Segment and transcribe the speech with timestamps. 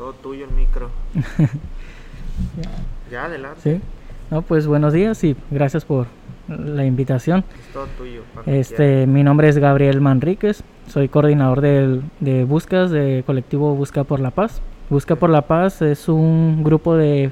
[0.00, 0.88] Todo tuyo el micro.
[3.10, 3.26] ya.
[3.26, 3.60] adelante.
[3.62, 3.80] Sí.
[4.30, 6.06] No, pues buenos días y gracias por
[6.48, 7.44] la invitación.
[7.60, 8.22] Es todo tuyo.
[8.46, 14.20] Este, mi nombre es Gabriel Manríquez, soy coordinador de, de Buscas de colectivo Busca por
[14.20, 14.62] la Paz.
[14.88, 17.30] Busca por la Paz es un grupo de,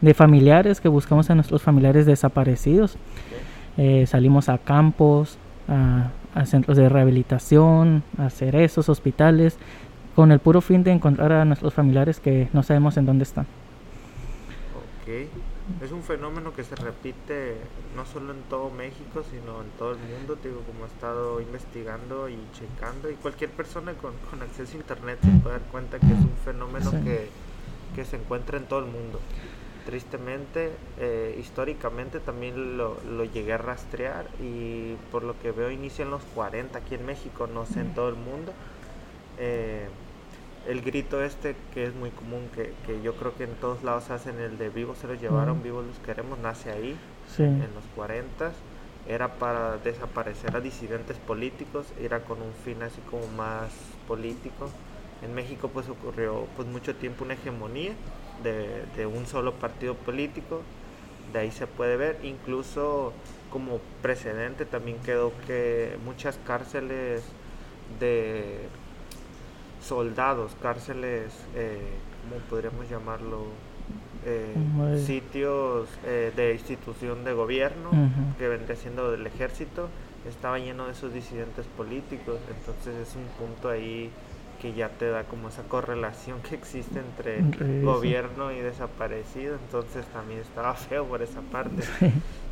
[0.00, 2.96] de familiares que buscamos a nuestros familiares desaparecidos.
[3.78, 9.58] Eh, salimos a campos, a, a, centros de rehabilitación, a cerezos, hospitales,
[10.16, 13.46] con el puro fin de encontrar a nuestros familiares que no sabemos en dónde están.
[14.74, 15.08] Ok.
[15.82, 17.56] Es un fenómeno que se repite
[17.96, 20.36] no solo en todo México, sino en todo el mundo.
[20.42, 25.18] Digo, como he estado investigando y checando, y cualquier persona con, con acceso a internet
[25.22, 26.96] se puede dar cuenta que es un fenómeno Sí.
[27.04, 27.28] que,
[27.94, 29.20] que se encuentra en todo el mundo.
[29.84, 36.04] Tristemente, eh, históricamente también lo, lo llegué a rastrear y por lo que veo inicia
[36.04, 38.52] en los 40 aquí en México, no sé en todo el mundo.
[39.38, 39.88] Eh,
[40.68, 44.10] el grito este que es muy común, que, que yo creo que en todos lados
[44.10, 46.96] hacen el de vivos se los llevaron, vivos los queremos, nace ahí,
[47.36, 47.42] Sí.
[47.42, 48.52] en los 40
[49.08, 53.70] era para desaparecer a disidentes políticos, era con un fin así como más
[54.08, 54.68] político.
[55.22, 57.92] En México pues ocurrió pues mucho tiempo una hegemonía
[58.42, 60.60] de, de un solo partido político,
[61.32, 63.12] de ahí se puede ver, incluso
[63.50, 67.22] como precedente también quedó que muchas cárceles
[68.00, 68.58] de
[69.86, 71.78] soldados, cárceles, eh,
[72.28, 73.46] ¿cómo podríamos llamarlo?
[74.28, 77.90] Eh, sitios eh, de institución de gobierno
[78.36, 79.88] que vendría siendo del ejército,
[80.28, 84.10] estaba lleno de esos disidentes políticos, entonces es un punto ahí
[84.60, 87.40] que ya te da como esa correlación que existe entre
[87.82, 91.84] gobierno y desaparecido, entonces también estaba feo por esa parte.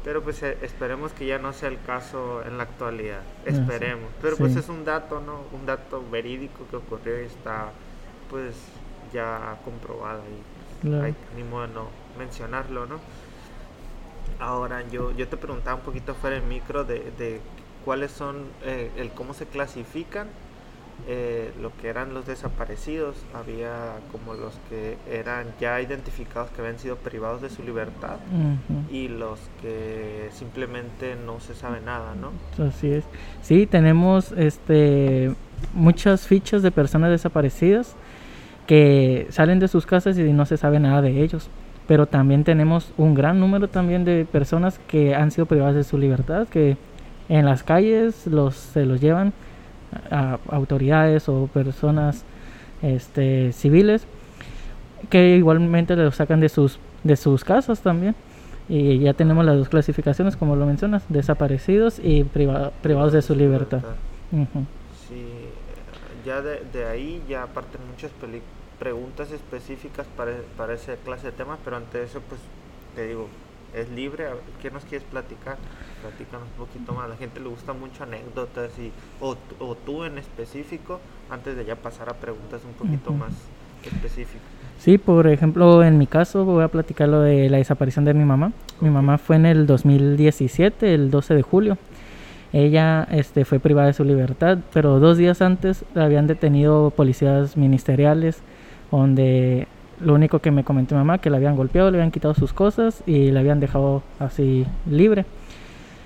[0.04, 3.20] Pero pues eh, esperemos que ya no sea el caso en la actualidad.
[3.46, 3.50] Ah.
[3.50, 4.10] Esperemos.
[4.20, 4.58] Pero pues Sí.
[4.58, 5.40] es un dato, ¿no?
[5.58, 7.70] Un dato verídico que ocurrió y está
[8.30, 8.54] pues
[9.12, 10.22] ya comprobado
[10.84, 11.88] y hay ni modo de no
[12.18, 12.98] mencionarlo, ¿no?
[14.40, 17.40] Ahora yo, yo te preguntaba un poquito fuera del micro de, de
[17.84, 20.28] cuáles son, eh, el cómo se clasifican
[21.06, 23.16] eh, lo que eran los desaparecidos.
[23.34, 28.16] Había como los que eran ya identificados que habían sido privados de su libertad
[28.90, 32.32] y los que simplemente no se sabe nada, ¿no?
[32.64, 33.04] Así es.
[33.42, 35.34] Sí, tenemos este
[35.72, 37.96] muchas fichas de personas desaparecidas
[38.66, 41.48] que salen de sus casas y no se sabe nada de ellos.
[41.86, 45.98] Pero también tenemos un gran número también de personas que han sido privadas de su
[45.98, 46.78] libertad, que
[47.28, 49.34] en las calles los se los llevan
[50.10, 52.24] a, autoridades o personas
[52.82, 54.06] este, civiles
[55.10, 58.14] que igualmente los sacan de sus de sus casas también.
[58.66, 63.34] Y ya tenemos las dos clasificaciones, como lo mencionas, desaparecidos y priva- privados de su
[63.34, 63.82] libertad.
[65.06, 65.22] Sí,
[66.24, 68.10] ya de, de ahí ya parten muchas
[68.78, 72.40] preguntas específicas para, para esa clase de temas, pero ante eso pues
[72.96, 73.28] te digo,
[73.74, 74.26] es libre,
[74.62, 75.56] ¿qué nos quieres platicar?
[76.00, 79.36] Platícanos un poquito más, a la gente le gusta mucho anécdotas y, o,
[79.74, 83.32] tú en específico, antes de ya pasar a preguntas un poquito más
[83.84, 84.42] específicas.
[84.78, 88.24] Sí, por ejemplo, en mi caso voy a platicar lo de la desaparición de mi
[88.24, 88.52] mamá.
[88.80, 91.78] Mi mamá fue en el 2017, el 12 de julio.
[92.52, 97.56] Ella este, fue privada de su libertad, pero dos días antes la habían detenido policías
[97.56, 98.42] ministeriales,
[98.90, 99.66] donde
[100.00, 102.52] lo único que me comentó mi mamá, que la habían golpeado, le habían quitado sus
[102.52, 105.24] cosas y la habían dejado así libre.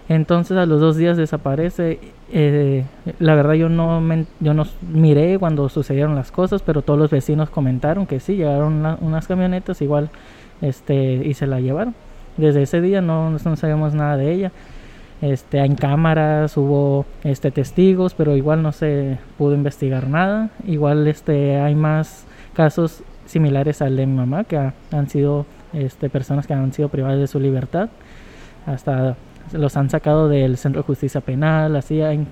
[0.08, 1.98] Entonces a los dos días desaparece.
[2.30, 2.84] eh,
[3.20, 7.10] la verdad yo no me- yo no miré cuando sucedieron las cosas, pero todos los
[7.10, 10.10] vecinos comentaron que sí llegaron una- unas camionetas igual,
[10.60, 11.94] este y se la llevaron.
[12.36, 14.52] Desde ese día no, no sabíamos nada de ella.
[15.22, 20.50] Este, en cámaras hubo este testigos, pero igual no se pudo investigar nada.
[20.66, 26.10] Igual este hay más casos similares al de mi mamá que ha- han sido este
[26.10, 27.88] personas que han sido privadas de su libertad.
[28.66, 29.16] Hasta
[29.52, 32.26] los han sacado del centro de justicia penal, así hay,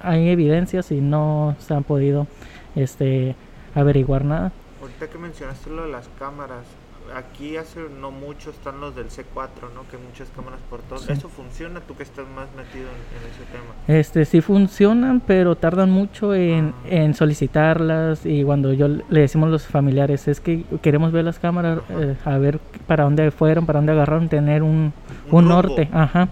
[0.00, 2.26] hay evidencias y no se han podido
[2.74, 3.34] este
[3.74, 4.52] averiguar nada.
[4.80, 6.64] Ahorita que mencionaste lo de las cámaras,
[7.14, 9.86] aquí hace no mucho están los del C4, ¿no?
[9.90, 10.98] Que muchas cámaras por todo.
[10.98, 11.12] Sí.
[11.12, 11.80] ¿Eso funciona?
[11.80, 13.98] Tú que estás más metido en, en ese tema.
[14.00, 16.88] Este sí funcionan, pero tardan mucho en, Ah.
[16.88, 21.38] en solicitarlas y cuando yo le decimos a los familiares es que queremos ver las
[21.38, 24.92] cámaras, eh, a ver para dónde fueron, para dónde agarraron, tener un,
[25.30, 26.28] Un un norte, ajá.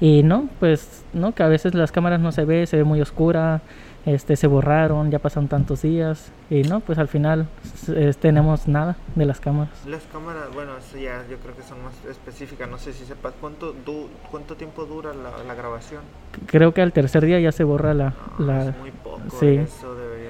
[0.00, 3.00] Y no, pues no, que a veces las cámaras no se ve, se ve muy
[3.00, 3.62] oscura,
[4.06, 7.46] este se borraron, ya pasaron tantos días y no, pues al final
[7.94, 9.72] es- tenemos nada de las cámaras.
[9.86, 12.68] Las cámaras, bueno, eso ya yo creo que son más específicas.
[12.68, 16.00] No sé si sepas cuánto du- cuánto tiempo dura la, la grabación.
[16.46, 19.20] Creo que al tercer día ya se borra la, No, la es muy poco.
[19.38, 19.56] sí.
[19.56, 20.21] Eso deberían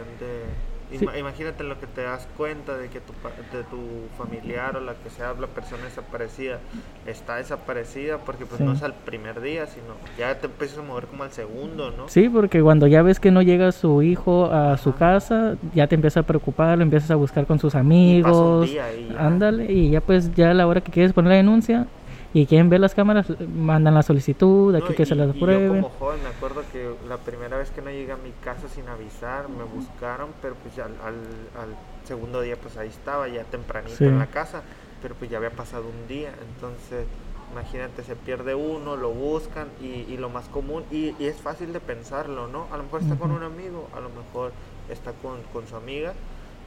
[0.95, 3.13] imagínate lo que te das cuenta de que tu,
[3.57, 3.79] de tu
[4.17, 6.59] familiar o la que sea la persona desaparecida
[7.07, 11.07] está desaparecida porque pues no es al primer día, sino ya te empiezas a mover
[11.07, 12.09] como al segundo, ¿no?
[12.09, 15.95] Sí, porque cuando ya ves que no llega su hijo a su casa, ya te
[15.95, 18.71] empieza a preocupar, lo empiezas a buscar con sus amigos,
[19.19, 21.87] ándale, y ya pues ya a la hora que quieres poner la denuncia,
[22.35, 25.75] y quieren ver las cámaras, mandan la solicitud, aquí que se las aprueben.
[25.77, 28.69] yo como joven me acuerdo que la primera vez que no llegué a mi casa
[28.69, 33.45] sin avisar, me buscaron, pero pues ya al, al, segundo día pues ahí estaba, ya
[33.45, 34.63] tempranito en la casa,
[35.03, 37.07] pero pues ya había pasado un día, entonces
[37.53, 41.73] imagínate, se pierde uno, lo buscan y, y lo más común, y, y, es fácil
[41.73, 42.67] de pensarlo, ¿no?
[42.73, 44.53] A lo mejor está con un amigo, a lo mejor
[44.89, 46.15] está con, con su amiga,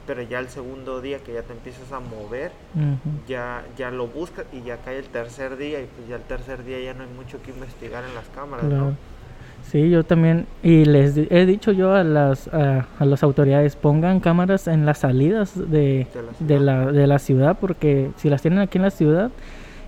[0.06, 2.52] pero ya el segundo día que ya te empiezas a mover,
[3.26, 6.64] ya, ya lo buscas y ya cae el tercer día y pues ya el tercer
[6.64, 8.94] día ya no hay mucho que investigar en las cámaras, ¿no?
[9.70, 14.68] Sí, yo también, y les he dicho yo a las, a, las autoridades, pongan cámaras
[14.68, 16.06] en las salidas de,
[16.38, 19.32] de, la, de, la, ciudad, porque si las tienen aquí en la ciudad,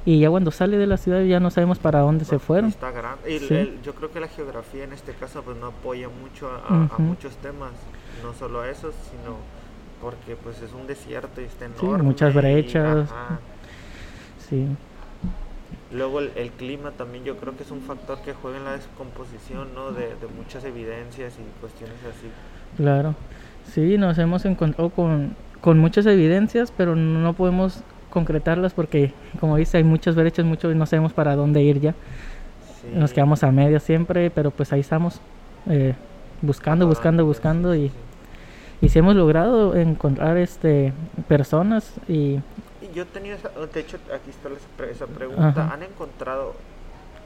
[0.05, 2.71] y ya cuando sale de la ciudad ya no sabemos para dónde se fueron.
[2.71, 3.31] Está grande.
[3.31, 6.99] Y yo creo que la geografía en este caso pues no apoya mucho a, a
[6.99, 7.71] muchos temas,
[8.25, 9.37] no solo a eso, sino
[10.01, 11.99] porque pues es un desierto y está enorme.
[11.99, 13.09] Sí, muchas brechas.
[14.49, 14.67] sí.
[15.91, 19.69] Luego el, clima también yo creo que es un factor que juega en la descomposición,
[19.75, 19.91] ¿no?
[19.93, 22.29] De, muchas evidencias y cuestiones así.
[22.77, 23.15] Claro.
[23.73, 29.79] Sí, nos hemos encontrado con, con muchas evidencias, pero no podemos concretarlas porque, como dice,
[29.79, 31.95] hay muchas brechas, mucho y no sabemos para dónde ir ya.
[32.95, 35.21] Nos quedamos a medio siempre, pero pues ahí estamos
[35.69, 35.95] eh,
[36.43, 37.91] buscando, buscando, buscando y
[38.81, 40.93] y si hemos logrado encontrar este
[41.29, 42.41] personas y
[42.95, 44.49] yo tenía esa, de hecho aquí está
[44.85, 45.71] esa pregunta.
[45.73, 46.55] Han encontrado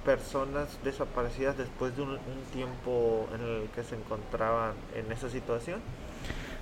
[0.04, 2.19] personas desaparecidas después de un,
[2.52, 5.81] tiempo en el que se encontraban en esa situación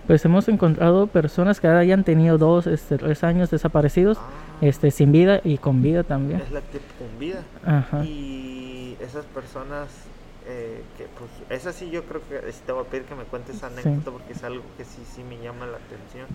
[0.07, 4.31] pues hemos encontrado personas que hayan tenido dos este, tres años desaparecidos ah.
[4.61, 6.41] este sin vida y con vida también.
[6.41, 7.45] Es la que con vida.
[8.03, 9.89] Y esas personas
[10.51, 11.31] eh, que pues
[11.61, 14.33] esa sí yo creo que te voy a pedir que me cuentes esa anécdota porque
[14.33, 16.27] es algo que sí sí me llama la atención.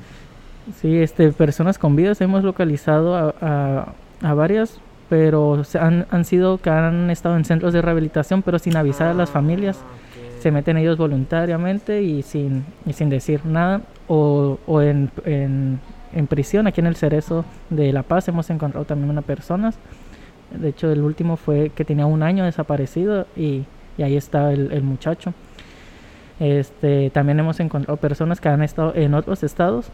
[0.79, 4.79] Sí este personas con vidas hemos localizado a, a, varias
[5.09, 9.13] pero han, han, sido que han estado en centros de rehabilitación pero sin avisar a
[9.13, 9.77] las ah, familias.
[10.39, 13.81] se meten ellos voluntariamente y sin y sin decir nada.
[14.07, 15.79] O, o en, en,
[16.13, 19.73] en prisión aquí en el Cerezo de La Paz hemos encontrado también una persona
[20.51, 23.65] de hecho el último fue que tenía un año desaparecido y
[23.97, 25.33] y ahí está el, muchacho.
[26.39, 29.89] Este, también hemos encontrado personas que han estado en otros estados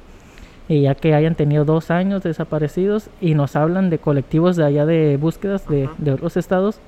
[0.68, 4.86] y ya que hayan tenido dos años desaparecidos y nos hablan de colectivos de allá
[4.86, 6.80] de búsquedas de, otros estados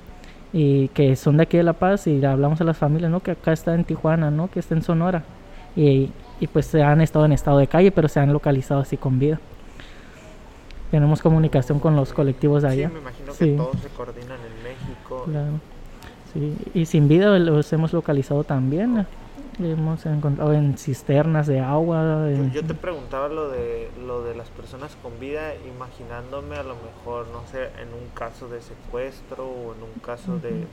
[0.52, 3.20] y que son de aquí de La Paz y hablamos a las familias, ¿no?
[3.20, 4.50] Que acá está en Tijuana, ¿no?
[4.50, 5.22] Que está en Sonora
[5.76, 6.10] y,
[6.40, 9.18] y pues se han estado en estado de calle pero se han localizado así con
[9.18, 9.38] vida.
[10.90, 12.88] Tenemos comunicación con los colectivos de allá.
[12.88, 15.24] Sí, me imagino que todos se coordinan en México.
[15.26, 15.73] Claro
[16.74, 19.06] y sin vida los hemos localizado también.
[19.60, 22.28] Hemos encontrado en cisternas de agua.
[22.52, 27.28] Yo, te preguntaba lo de lo de las personas con vida, imaginándome a lo mejor,
[27.28, 30.66] no sé, en un caso de secuestro o en un caso de,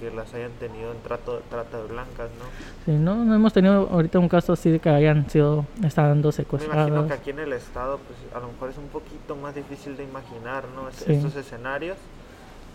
[0.00, 2.46] que las hayan tenido en trato, trata de blancas, ¿no?
[2.84, 6.86] Sí, no, no hemos tenido ahorita un caso así de que hayan sido, estando secuestradas.
[6.86, 9.54] Me imagino que aquí en el estado, pues a lo mejor es un poquito más
[9.54, 10.88] difícil de imaginar, ¿no?
[10.88, 11.98] Estos escenarios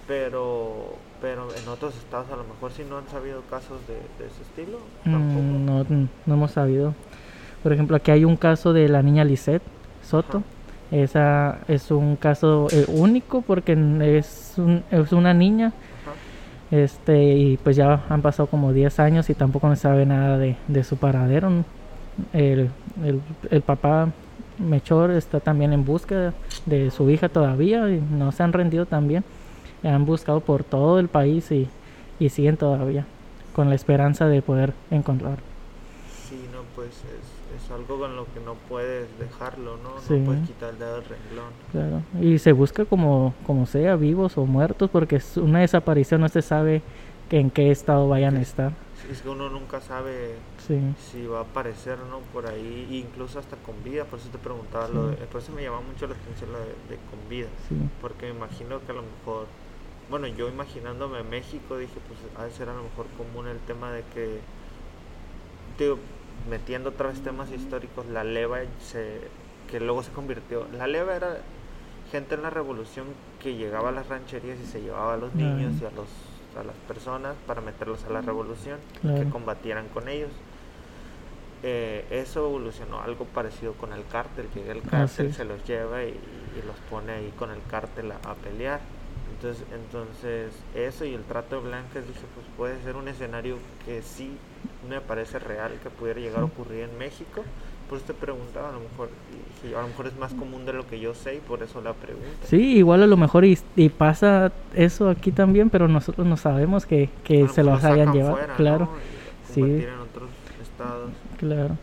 [0.07, 4.41] pero pero en otros estados a lo mejor si no han sabido casos de, ese
[4.41, 5.85] estilo mm, no,
[6.25, 6.95] no hemos sabido.
[7.61, 9.61] Por ejemplo aquí hay un caso de la niña Lisette
[10.03, 10.43] Soto.
[10.89, 14.55] Esa es un caso eh, único porque es,
[14.91, 15.73] es una niña.
[16.71, 20.57] Este y pues ya han pasado como 10 años y tampoco se sabe nada de,
[20.67, 21.49] de su paradero.
[22.33, 22.69] El,
[23.03, 24.09] el, el papá
[24.57, 26.33] Mechor está también en búsqueda
[26.65, 29.23] de su hija todavía y no se han rendido también
[29.83, 31.67] han buscado por todo el país y,
[32.19, 33.05] y siguen todavía
[33.53, 35.39] con la esperanza de poder encontrar.
[36.29, 39.95] Sí, no, pues es, es algo con lo que no puedes dejarlo, ¿no?
[39.95, 41.51] No puedes quitar el dedo del renglón.
[41.71, 46.29] Claro, y se busca como, como sea, vivos o muertos, porque es una desaparición, no
[46.29, 46.81] se sabe
[47.29, 48.73] que en qué estado vayan a estar.
[49.09, 50.35] es que uno nunca sabe
[50.67, 54.87] si va a aparecer no por ahí, incluso hasta con vida, por eso te preguntaba,
[54.87, 57.47] lo de, por eso me llama mucho la atención lo de, de con vida,
[58.01, 59.47] porque me imagino que a lo mejor
[60.11, 63.91] bueno, yo imaginándome México dije, pues ha de ser a lo mejor común el tema
[63.91, 64.39] de que,
[65.79, 65.97] digo,
[66.49, 69.21] metiendo otra vez temas históricos, la leva se,
[69.69, 71.37] que luego se convirtió, la leva era
[72.11, 73.05] gente en la revolución
[73.41, 76.07] que llegaba a las rancherías y se llevaba a los niños y a los
[76.59, 80.31] a las personas para meterlos a la revolución, que combatieran con ellos.
[81.63, 85.33] eh, eso evolucionó algo parecido con el cártel, que el Ah, cártel sí.
[85.33, 88.81] se los lleva y, y los pone ahí con el cártel a, a pelear.
[89.41, 93.55] Entonces, entonces, eso y el trato de blancas, dije, pues puede ser un escenario
[93.85, 94.37] que sí
[94.87, 97.43] me parece real, que pudiera llegar a ocurrir en México.
[97.89, 99.09] Por eso te preguntaba, a lo mejor,
[99.63, 101.81] dije, a lo mejor es más común de lo que yo sé y por eso
[101.81, 102.27] la pregunta.
[102.45, 106.85] Sí, igual a lo mejor y, y pasa eso aquí también, pero nosotros no sabemos
[106.85, 108.37] que, A que lo se los hayan llevado.
[108.37, 108.89] fuera, claro,
[109.51, 109.61] Sí.
[109.61, 110.29] en otros
[110.61, 111.09] estados.
[111.37, 111.77] claro.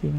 [0.00, 0.10] Sí.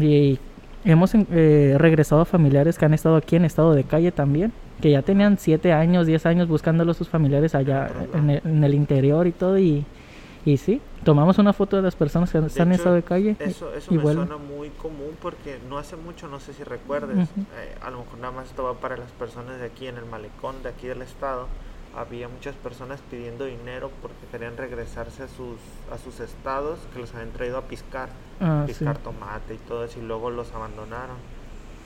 [0.00, 0.38] Y
[0.84, 4.90] hemos eh, regresado a familiares que han estado aquí en estado de calle también, que
[4.90, 8.74] ya tenían 7 años, 10 años buscándolo a sus familiares allá en el, en el
[8.74, 9.56] interior y todo.
[9.58, 9.86] Y,
[10.44, 13.36] y sí, tomamos una foto de las personas que están en estado de calle.
[13.38, 14.26] Eso, eso y me vuelven.
[14.26, 18.18] suena muy común porque no hace mucho, no sé si recuerdes, eh, a lo mejor
[18.18, 21.00] nada más esto va para las personas de aquí en el malecón de aquí del
[21.02, 21.46] estado.
[21.94, 25.58] Había muchas personas pidiendo dinero porque querían regresarse a sus,
[25.92, 28.08] a sus estados que los habían traído a piscar,
[28.40, 28.72] Ah, sí.
[28.72, 31.16] piscar tomate y todo eso y luego los abandonaron.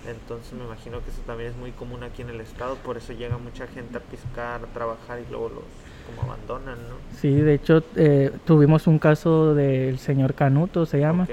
[0.09, 3.13] Entonces me imagino que eso también es muy común aquí en el estado, por eso
[3.13, 5.65] llega mucha gente a piscar, a trabajar y luego los
[6.07, 6.95] como abandonan, ¿no?
[7.21, 11.27] Sí, de hecho eh, tuvimos un caso del señor Canuto, se llama.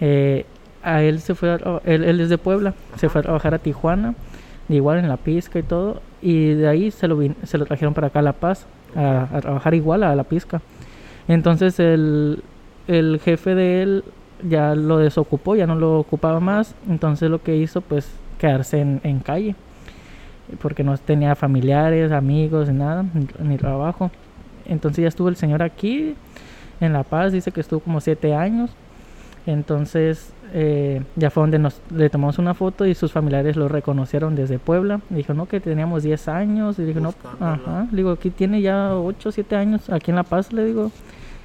[0.00, 0.46] Eh,
[0.82, 3.58] a él se fue, a él, él es de Puebla, se fue a trabajar a
[3.58, 4.14] Tijuana,
[4.68, 7.94] igual en la pizca y todo, y de ahí se lo, vin- se lo trajeron
[7.94, 10.60] para acá a La Paz, a, a trabajar igual a la pizca.
[11.26, 12.42] Entonces el,
[12.86, 14.04] el jefe de él
[14.48, 18.08] ya lo desocupó, ya no lo ocupaba más, entonces lo que hizo pues
[18.38, 19.56] quedarse en, en calle,
[20.60, 24.10] porque no tenía familiares, amigos, nada, ni, ni trabajo.
[24.66, 26.14] Entonces ya estuvo el señor aquí
[26.80, 28.70] en La Paz, dice que estuvo como siete años.
[29.46, 34.36] Entonces eh, ya fue donde nos le tomamos una foto y sus familiares lo reconocieron
[34.36, 35.00] desde Puebla.
[35.10, 36.78] Dijo, no, que teníamos 10 años.
[36.78, 37.88] Y dijo, no, ajá.
[37.90, 40.92] Le digo, aquí tiene ya 8 o 7 años, aquí en La Paz, le digo.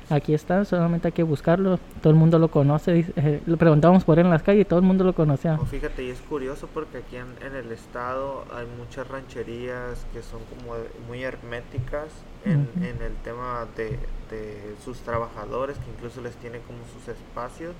[0.09, 1.79] Aquí está, solamente hay que buscarlo.
[2.01, 2.91] Todo el mundo lo conoce.
[2.93, 5.55] dice, eh, le preguntábamos por él en las calles y todo el mundo lo conocía.
[5.55, 10.21] No, fíjate, y es curioso porque aquí en, en el estado hay muchas rancherías que
[10.23, 10.73] son como
[11.07, 12.07] muy herméticas
[12.45, 12.83] en, Ujú.
[12.83, 13.99] en el tema de,
[14.31, 17.75] de sus trabajadores, que incluso les tienen como sus espacios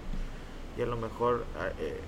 [0.78, 1.46] y a lo mejor
[1.80, 2.00] eh,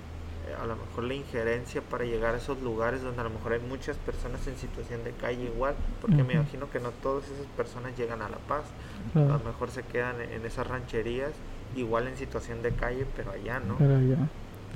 [0.54, 3.60] a lo mejor la injerencia para llegar a esos lugares donde a lo mejor hay
[3.60, 7.96] muchas personas en situación de calle igual, porque me imagino que no todas esas personas
[7.96, 8.66] llegan a La Paz,
[9.14, 11.32] a lo mejor se quedan en esas rancherías
[11.74, 13.76] igual en situación de calle, pero allá no.
[13.78, 14.28] pero ya,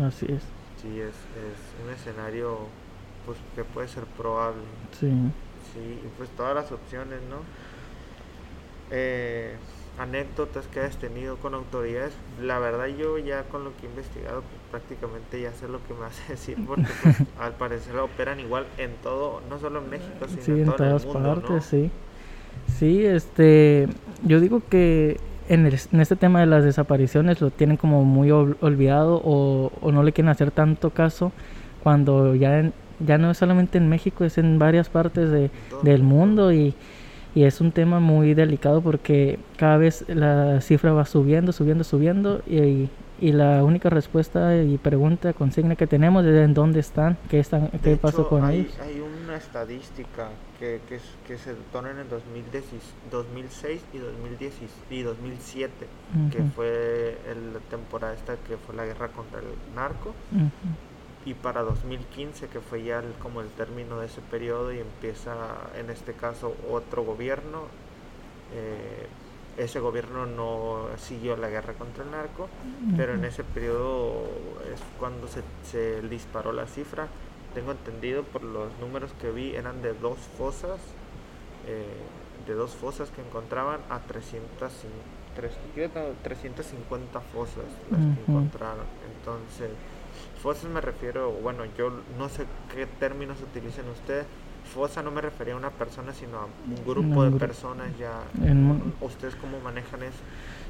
[0.04, 0.42] así es.
[0.80, 2.68] Sí, es, es un escenario
[3.24, 4.62] pues que puede ser probable.
[4.98, 5.10] Sí.
[5.72, 7.38] Sí, y pues todas las opciones, ¿no?
[8.90, 9.58] Eh,
[9.98, 12.12] anécdotas que hayas tenido con autoridades.
[12.40, 15.94] La verdad yo ya con lo que he investigado pues, prácticamente ya sé lo que
[15.94, 20.26] me hace decir porque pues, al parecer operan igual en todo, no solo en México,
[20.28, 21.66] sino Sí, en todo todas el mundo, partes, ¿no?
[21.70, 21.90] sí.
[22.78, 23.88] Sí, este,
[24.22, 28.30] yo digo que en, el- en este tema de las desapariciones lo tienen como muy
[28.30, 31.32] ol- olvidado o, o no le quieren hacer tanto caso
[31.82, 35.50] cuando ya, en- ya no es solamente en México, es en varias partes de,
[35.82, 36.74] del mundo y,
[37.36, 42.42] y es un tema muy delicado porque cada vez la cifra va subiendo, subiendo, subiendo
[42.46, 42.90] y,
[43.20, 47.68] y la única respuesta y pregunta, consigna que tenemos es en dónde están, qué, están,
[47.82, 48.74] De qué pasó con hay, ellos.
[48.78, 55.86] hay una estadística que, que, que se detonan en 2010 2006 y, 2010 y 2007,
[56.30, 60.16] que Ujú, fue el- la temporada esta que fue la guerra contra el narco.
[61.26, 65.34] Y para 2015, que fue ya el- como el término de ese periodo y empieza
[65.78, 67.64] en este caso otro gobierno.
[68.54, 69.06] eh,
[69.58, 72.48] ese gobierno no siguió la guerra contra el narco,
[72.96, 74.22] pero en ese periodo
[74.72, 77.08] es cuando se, se disparó la cifra.
[77.54, 80.78] Tengo entendido por los números que vi eran de dos fosas,
[81.66, 81.86] eh,
[82.46, 86.04] de dos fosas que encontraban a 300, cin- tres- ¿qué era?
[86.22, 88.84] 350 fosas las que encontraron.
[89.18, 89.70] Entonces,
[90.46, 94.26] fosas me refiero, bueno, yo no sé qué términos utilizan ustedes.
[94.72, 98.12] Fosa no me refería a una persona, sino a un grupo de gru- personas ya.
[98.44, 100.18] En ¿Ustedes cómo manejan eso?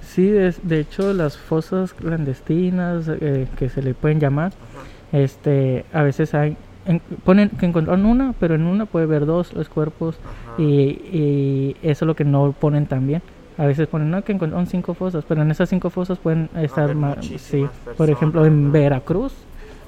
[0.00, 5.18] Sí, de hecho las fosas clandestinas eh, que se le pueden llamar, Ajá.
[5.18, 6.56] este, a veces hay,
[6.87, 10.16] en- ponen que encontraron una, pero en una puede ver dos los cuerpos
[10.56, 13.21] y, y eso es lo que no ponen también.
[13.59, 16.95] A veces ponen no, que encontraron cinco fosas, pero en esas cinco fosas pueden estar
[16.95, 17.66] más, sí.
[17.97, 18.73] Por ejemplo, en ¿no?
[18.73, 19.35] Veracruz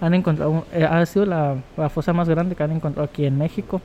[0.01, 3.37] han encontrado, eh, ha sido la, la fosa más grande que han encontrado aquí en
[3.39, 3.81] México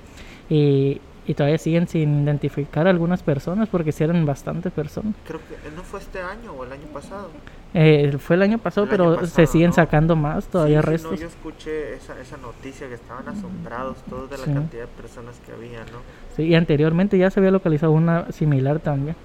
[0.50, 5.14] y, y todavía siguen sin identificar a algunas personas porque si eran bastantes personas.
[5.26, 7.30] Creo que eh, no fue este año o el año pasado.
[7.76, 9.74] Eh, fue el año pasado, El pero año se pasado, siguen ¿no?
[9.76, 11.12] sacando más todavía sí, restos.
[11.14, 14.54] no, yo escuché esa, esa noticia que estaban asombrados todos de la Sí.
[14.54, 16.00] cantidad de personas que había, ¿no?
[16.36, 19.16] Sí, y anteriormente ya se había localizado una similar también,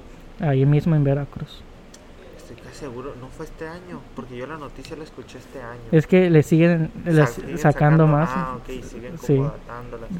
[0.40, 1.62] ahí mismo en Veracruz.
[2.48, 5.82] Estoy casi seguro, no fue este año, porque yo la noticia la escuché este año.
[5.92, 8.30] Es que le siguen, les- siguen sacando, más.
[8.32, 9.42] Ah, ok, siguen como Sí.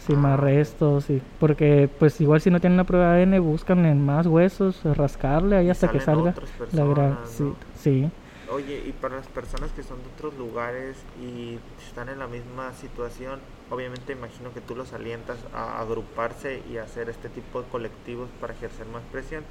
[0.06, 1.22] Sí, Ah, más restos, sí.
[1.40, 5.56] Porque, pues, igual si no tienen una prueba de ADN, buscan en más huesos, rascarle
[5.56, 7.10] ahí Y hasta que salga otras la gran.
[7.16, 7.56] personas, Sí, ¿no?
[7.80, 8.10] sí.
[8.50, 12.72] Oye, y para las personas que son de otros lugares y están en la misma
[12.72, 18.28] situación, obviamente imagino que tú los alientas a agruparse y hacer este tipo de colectivos
[18.40, 19.44] para ejercer más presión,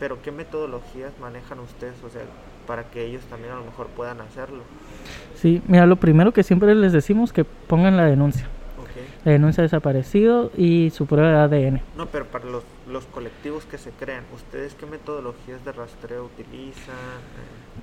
[0.00, 2.22] pero ¿qué metodologías manejan ustedes, o sea,
[2.66, 4.62] para que ellos también a lo mejor puedan hacerlo?
[5.36, 8.48] Sí, mira, lo primero que siempre les decimos que pongan la denuncia.
[9.24, 11.82] La denuncia de desaparecido y su prueba de ADN.
[11.96, 16.94] No, pero para los, los colectivos que se crean, ¿ustedes qué metodologías de rastreo utilizan?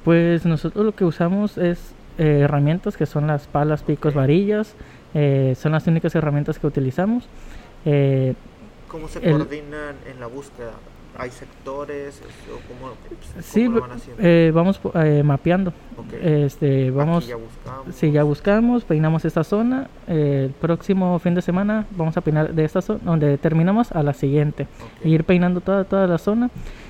[0.03, 4.73] Pues nosotros lo que usamos es eh, herramientas que son las palas, picos, varillas.
[5.13, 7.27] eh, son las únicas herramientas que utilizamos.
[7.85, 8.33] Eh,
[8.87, 10.71] ¿Cómo se El- coordinan en la búsqueda?
[11.19, 12.15] ¿Hay sectores?
[12.15, 14.21] Es- ¿O cómo, cómo sí, lo van haciendo?
[14.23, 15.73] eh, vamos eh, mapeando.
[15.97, 16.13] Ok.
[16.21, 17.95] Este, vamos, Aquí ya buscamos.
[17.95, 19.89] si ya buscamos, peinamos esta zona.
[20.07, 24.03] eh, el próximo fin de semana vamos a peinar de esta zona, donde terminamos a
[24.03, 24.67] la siguiente.
[24.99, 25.05] Ok.
[25.05, 26.49] Ir peinando toda, toda la zona.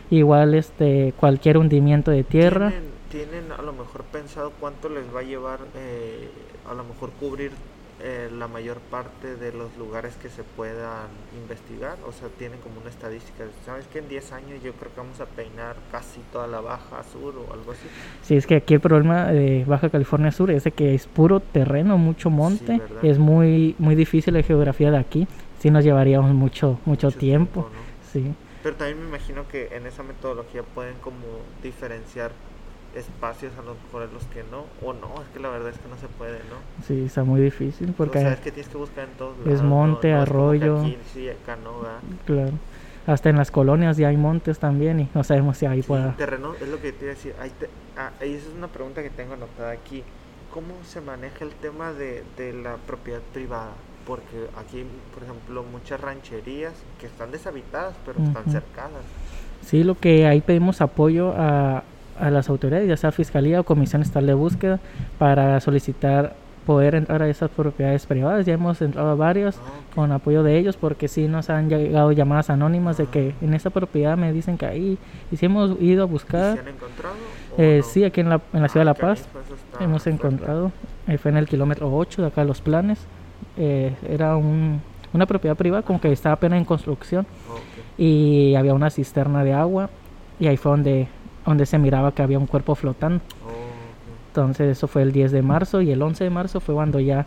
[0.10, 2.70] Igual este, cualquier hundimiento de tierra.
[3.10, 6.30] ¿Tienen, tienen a lo mejor pensado cuánto les va a llevar eh,
[6.70, 7.52] a lo mejor cubrir
[8.10, 11.98] eh, la mayor parte de los lugares que se puedan investigar?
[12.08, 13.44] O sea, tienen como una estadística.
[13.66, 17.04] ¿Sabes que en 10 años yo creo que vamos a peinar casi toda la baja
[17.04, 17.86] sur o algo así?
[18.22, 21.42] Sí, es que aquí el problema de Baja California Sur es de que es puro
[21.42, 23.04] terreno, mucho monte, ¿verdad?
[23.04, 25.28] es muy muy difícil la geografía de aquí,
[25.60, 28.12] sí nos llevaríamos mucho mucho, tiempo, ¿no?
[28.14, 28.34] sí.
[28.64, 32.32] Pero también me imagino que en esa metodología pueden como diferenciar
[32.98, 35.78] espacios a lo mejor en los que no, o no, es que la verdad es
[35.78, 36.84] que no se puede, ¿no?
[36.86, 39.54] Sí, está muy difícil porque o sea, es que tienes que buscar en todos lados.
[39.54, 39.70] es ¿no?
[39.70, 40.80] monte, No que arroyo.
[40.80, 41.74] aquí, sí, acá no,
[42.26, 42.52] claro,
[43.06, 46.16] hasta en las colonias ya hay montes también y no sabemos si ahí Sí, pueda.
[46.18, 47.34] terreno, es lo que te iba a decir.
[47.40, 50.04] Ahí te- ah, y esa es una pregunta que tengo anotada aquí.
[50.52, 53.72] ¿Cómo se maneja el tema de, de la propiedad privada?
[54.06, 58.52] Porque aquí, por ejemplo, muchas rancherías que están deshabitadas, pero están Ujú.
[58.52, 59.04] cercadas.
[59.62, 61.84] Sí, lo que ahí pedimos apoyo a,
[62.20, 64.80] a las autoridades, ya sea Fiscalía o Comisión Estatal de Búsqueda,
[65.18, 68.46] para solicitar poder entrar a esas propiedades privadas.
[68.46, 69.96] Ya hemos entrado a varias Ah, ok.
[69.96, 73.70] con apoyo de ellos porque sí nos han llegado llamadas anónimas de que en esa
[73.70, 74.98] propiedad me dicen que ahí
[75.32, 76.56] y si hemos ido a ¿Y buscar.
[76.56, 77.16] se han encontrado?
[77.58, 77.88] Eh, no?
[77.88, 80.72] sí, aquí en la, en la ciudad de Ah, La Paz está hemos encontrado.
[81.08, 83.00] eh, fue en el kilómetro 8 de acá de Los Planes.
[83.58, 84.82] Eh, era un-
[85.14, 87.62] una propiedad privada como que estaba apenas en construcción Ok.
[87.98, 89.90] y había una cisterna de agua
[90.38, 91.08] y ahí fue donde,
[91.48, 93.22] donde se miraba que había un cuerpo flotando.
[93.46, 93.50] Oh.
[94.30, 97.26] Entonces eso fue el 10 de marzo y el 11 de marzo fue cuando ya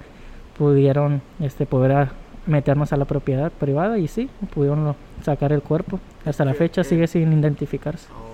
[0.56, 2.12] pudieron este, poder a-
[2.46, 5.98] meternos a la propiedad privada y sí, pudieron lo- sacar el cuerpo.
[6.24, 8.06] Hasta la fecha eh, sigue sin identificarse.
[8.12, 8.26] Ah.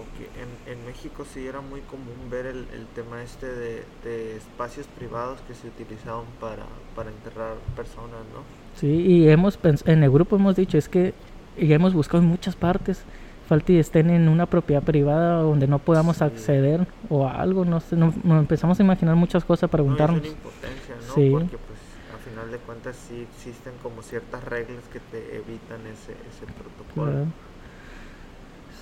[0.66, 4.86] En, en México sí era muy común ver el, el tema este de, de espacios
[4.98, 8.40] privados que se utilizaban para, para enterrar personas, ¿no?
[8.78, 11.14] Sí, y hemos en el grupo hemos dicho, es que
[11.58, 13.02] ya hemos buscado en muchas partes,
[13.46, 16.24] falta y estén en una propiedad privada donde no podamos Sí.
[16.24, 19.70] acceder o a algo, no sé, no- nos empezamos a imaginar muchas cosas, a No,
[19.72, 20.18] preguntarnos.
[20.18, 21.14] es una impotencia, ¿no?
[21.14, 21.30] Sí.
[21.32, 21.78] Porque pues
[22.14, 27.12] a final de cuentas sí existen como ciertas reglas que te evitan ese, ese protocolo.
[27.12, 27.26] Claro.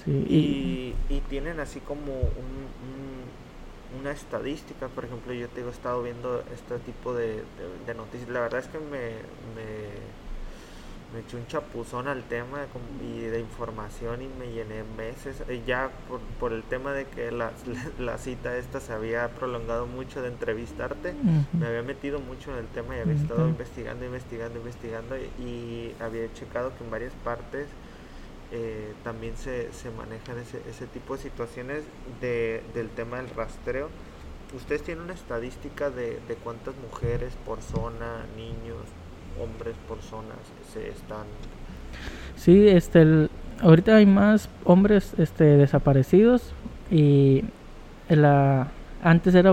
[0.04, 5.56] Sí, y, Y, y tienen así como un, un- una estadística, por ejemplo, yo te
[5.60, 8.28] digo, he estado viendo este tipo de, de- de noticias.
[8.30, 9.10] La verdad es que me,
[9.54, 10.23] me,
[11.14, 12.66] me eché un chapuzón al tema
[13.00, 15.42] y de información y me llené meses.
[15.64, 17.52] Ya por, por el tema de que la,
[17.98, 21.14] la cita esta se había prolongado mucho de entrevistarte,
[21.58, 25.96] me había metido mucho en el tema y había estado investigando, investigando, investigando y, y
[26.00, 27.68] había checado que en varias partes
[28.52, 31.84] eh, también se, se manejan ese, ese tipo de situaciones
[32.20, 33.88] de, del tema del rastreo.
[34.54, 38.82] ¿Ustedes tienen una estadística de, de cuántas mujeres por zona, niños,
[39.40, 40.34] hombres por zona
[40.72, 41.24] se están...
[42.36, 46.52] Sí, este, el- ahorita hay más hombres este, desaparecidos
[46.90, 47.44] y
[48.08, 48.68] la,
[49.02, 49.52] antes era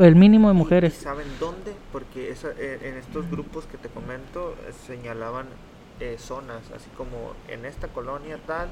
[0.00, 0.98] el mínimo de ¿Y- mujeres.
[1.00, 1.74] ¿Y saben dónde?
[1.92, 5.46] Porque esa- eh, en estos grupos que te comento eh, señalaban
[6.00, 8.68] eh, zonas, así como en esta colonia tal,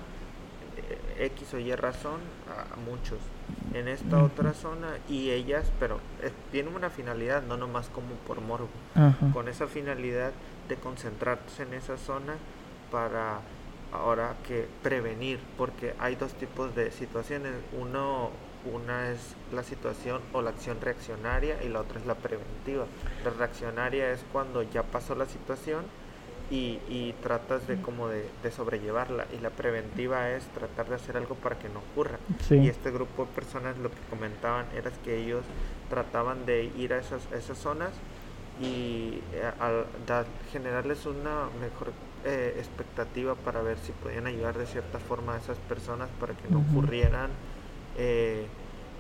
[1.18, 3.18] eh, X o Y razón, a muchos.
[3.74, 8.40] En esta otra zona y ellas, pero eh, tienen una finalidad, no nomás como por
[8.40, 8.68] morbo.
[8.94, 9.32] Ajá.
[9.32, 10.32] Con esa finalidad
[10.68, 12.34] de concentrarse en esa zona
[12.90, 13.40] para
[13.92, 17.52] ahora que prevenir, porque hay dos tipos de situaciones.
[17.78, 18.30] Uno,
[18.72, 22.86] una es la situación o la acción reaccionaria y la otra es la preventiva.
[23.24, 25.84] La reaccionaria es cuando ya pasó la situación
[26.52, 29.26] y, y tratas de como de, de sobrellevarla.
[29.36, 32.18] Y la preventiva es tratar de hacer algo para que no ocurra.
[32.48, 32.56] Sí.
[32.56, 35.44] y este grupo de personas lo que comentaban era que ellos
[35.88, 37.90] trataban de ir a esas, a esas zonas
[38.60, 39.50] y eh,
[40.06, 41.92] dar- generarles una mejor
[42.24, 46.48] eh, expectativa para ver si podían ayudar de cierta forma a esas personas para que
[46.48, 47.30] no ocurrieran
[47.96, 48.46] eh,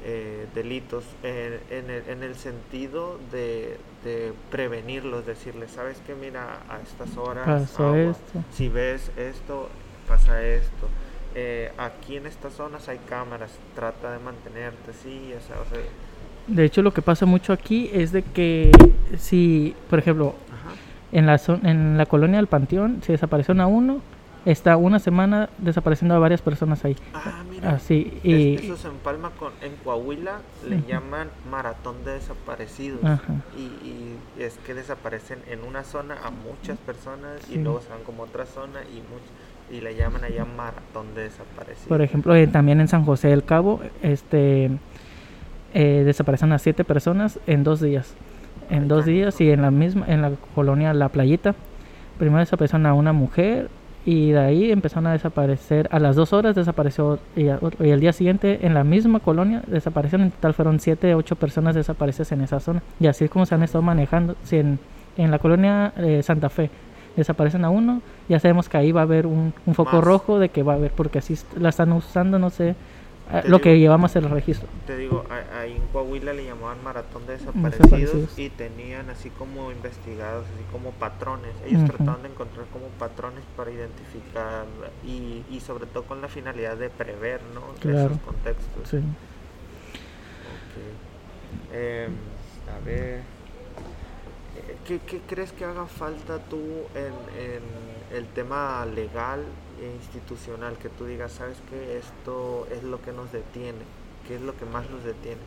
[0.04, 6.58] eh, delitos en, en el, en el sentido de, de prevenirlos, decirles, sabes que mira,
[6.68, 8.44] a estas horas Pasó agua, esto.
[8.52, 9.68] si ves esto,
[10.08, 10.88] pasa esto.
[11.34, 15.78] Eh, aquí en estas zonas hay cámaras, trata de mantenerte así, o sea, o sea,
[16.46, 18.70] De hecho, lo que pasa mucho aquí es de que
[19.16, 20.74] si, por ejemplo, ajá.
[21.12, 24.02] en la, en la colonia del Panteón, si desaparecieron a uno,
[24.44, 26.96] está una semana desapareciendo a varias personas ahí.
[27.14, 27.70] Ah, mira.
[27.70, 28.54] Así, Es- y...
[28.56, 33.00] eso se empalma con, en Coahuila le llaman maratón de desaparecidos.
[33.56, 38.02] Y, y es que desaparecen en una zona a muchas personas y luego se van
[38.04, 41.88] como a otra zona y, much- y le llaman allá maratón de desaparecidos.
[41.88, 44.70] Por ejemplo, eh, también en San José del Cabo, este,
[45.74, 48.14] eh, desaparecen a siete personas en dos días.
[48.70, 51.54] En Ay, dos días y en la misma, en la colonia La Playita,
[52.18, 53.68] primero desaparecieron a una mujer
[54.04, 58.00] y de ahí empezaron a desaparecer, a las dos horas desapareció y, a- y el
[58.00, 62.40] día siguiente en la misma colonia desaparecieron, en total fueron siete, ocho personas desaparecidas en
[62.42, 62.82] esa zona.
[62.98, 64.34] Y así es como se han estado manejando.
[64.42, 64.78] Si en,
[65.16, 66.70] en la colonia eh, Santa Fe
[67.16, 70.04] desaparecen a uno, ya sabemos que ahí va a haber un, un foco Más.
[70.04, 72.74] rojo de que va a haber, porque así la están usando, no sé,
[73.40, 74.68] Te lo que llevamos el registro.
[74.86, 77.80] Te digo, a- ahí en Coahuila le llamaban maratón de Desaparecidos.
[77.80, 81.54] desaparecidos y tenían así como investigados, así como patrones.
[81.66, 81.92] Ellos Ujú.
[81.92, 84.66] trataban de encontrar como patrones para identificar
[85.06, 87.62] y, y sobre todo con la finalidad de prever, ¿no?
[87.80, 88.10] Claro.
[88.12, 88.88] Esos contextos.
[88.88, 88.96] Sí.
[88.98, 89.02] Ok.
[91.74, 92.12] Em,
[92.74, 93.20] a ver.
[94.56, 96.60] eh, ¿Qué, qué crees que haga falta tú
[96.94, 97.62] en, en
[98.16, 99.42] el tema legal
[99.86, 100.74] institucional?
[100.80, 103.78] Que tú digas, sabes que esto es lo que nos detiene.
[104.28, 105.40] ¿Qué es lo que más nos detiene?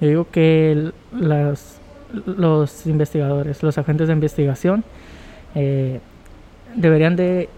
[0.00, 1.78] Yo digo que las,
[2.26, 4.84] los investigadores, los agentes de investigación,
[5.54, 6.00] eh,
[6.74, 7.48] deberían de,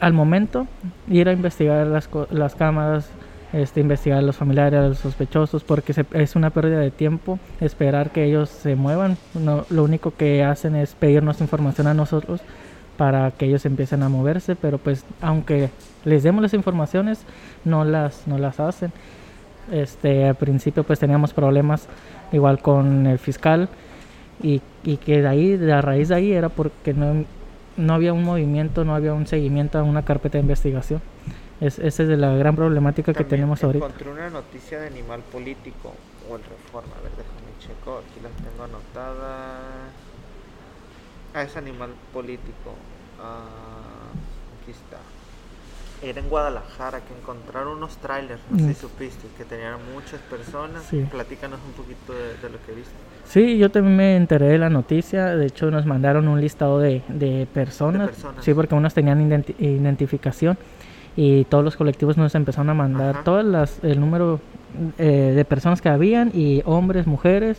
[0.00, 0.66] al momento,
[1.08, 3.08] ir a investigar las, las cámaras,
[3.52, 7.38] este, investigar a los familiares, a los sospechosos, porque se- es una pérdida de tiempo
[7.60, 9.16] esperar que ellos se muevan.
[9.34, 12.40] No, lo único que hacen es pedirnos información a nosotros
[13.00, 15.70] para que ellos empiecen a moverse, pero pues aunque
[16.04, 17.22] les demos las informaciones,
[17.64, 18.92] no las, no las hacen.
[19.72, 21.88] Este, al principio pues teníamos problemas
[22.30, 23.70] igual con el fiscal
[24.42, 27.24] y, y que de ahí, de a raíz de ahí era porque no,
[27.78, 31.00] no había un movimiento, no había un seguimiento a una carpeta de investigación.
[31.58, 33.86] Es, esa es de la gran problemática que También tenemos ahorita.
[33.86, 35.94] Encontré una noticia de animal político
[36.30, 36.92] o el Reforma.
[36.98, 38.02] A ver, déjame checo.
[38.04, 39.30] Aquí las tengo anotadas.
[41.32, 42.74] Ah, es animal político.
[43.22, 44.10] Ah,
[44.62, 44.96] aquí está.
[46.02, 48.68] Era en Guadalajara que encontraron unos trailers, no sé Mm.
[48.68, 50.82] si supiste, que tenían muchas personas.
[50.88, 51.06] Sí.
[51.10, 52.92] Platícanos un poquito de, de lo que viste.
[53.26, 55.36] Sí, yo también me enteré de la noticia.
[55.36, 58.08] De hecho, nos mandaron un listado de, de personas.
[58.08, 58.42] personas.
[58.44, 60.56] Sí, porque unos tenían identi- identificación
[61.16, 63.24] y todos los colectivos nos empezaron a mandar Ajá.
[63.24, 64.40] todas las el número
[64.98, 67.58] eh, de personas que habían y hombres, mujeres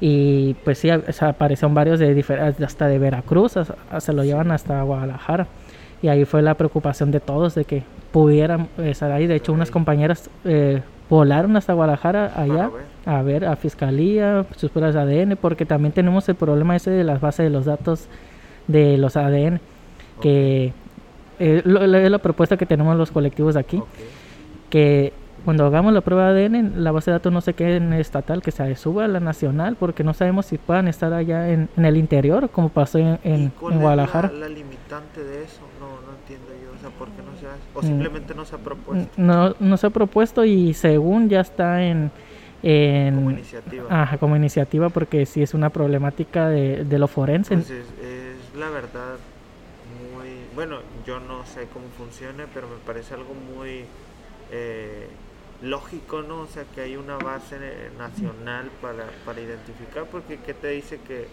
[0.00, 3.54] y pues sí, aparecieron varios de hasta de Veracruz,
[3.98, 5.46] se lo llevan hasta Guadalajara
[6.02, 7.82] y ahí fue la preocupación de todos de que
[8.12, 9.26] pudieran estar ahí.
[9.26, 12.82] De hecho, unas compañeras eh, volaron hasta Guadalajara allá ver.
[13.06, 17.04] a ver a fiscalía, sus pruebas de ADN, porque también tenemos el problema ese de
[17.04, 18.06] las bases de los datos
[18.66, 19.60] de los ADN,
[20.20, 20.72] que
[21.38, 23.82] eh, lo- es la propuesta que tenemos los colectivos de aquí,
[24.70, 25.12] que
[25.46, 28.00] cuando hagamos la prueba de ADN, la base de datos no se quede en el
[28.00, 31.68] estatal, que se suba a la nacional, porque no sabemos si puedan estar allá en,
[31.76, 34.32] en el interior, como pasó en, ¿Y en, cuál en es Guadalajara.
[34.32, 35.60] La, la limitante de eso?
[35.80, 36.76] No, no entiendo yo.
[36.76, 37.60] O sea, ¿por qué no se hace?
[37.74, 37.86] O Mm.
[37.86, 42.10] simplemente no se ha propuesto No, no se ha propuesto y según ya está en...
[42.64, 43.84] en como iniciativa.
[44.02, 47.54] Ajá, como iniciativa, porque sí es una problemática de, de lo forense.
[47.54, 49.14] Pues es, es la verdad
[50.12, 50.28] muy...
[50.56, 53.84] Bueno, yo no sé cómo funcione, pero me parece algo muy
[54.50, 55.06] eh,
[55.62, 56.40] lógico, ¿no?
[56.42, 57.56] O sea, que hay una base
[57.98, 61.28] nacional para, para identificar, porque ¿qué te dice que,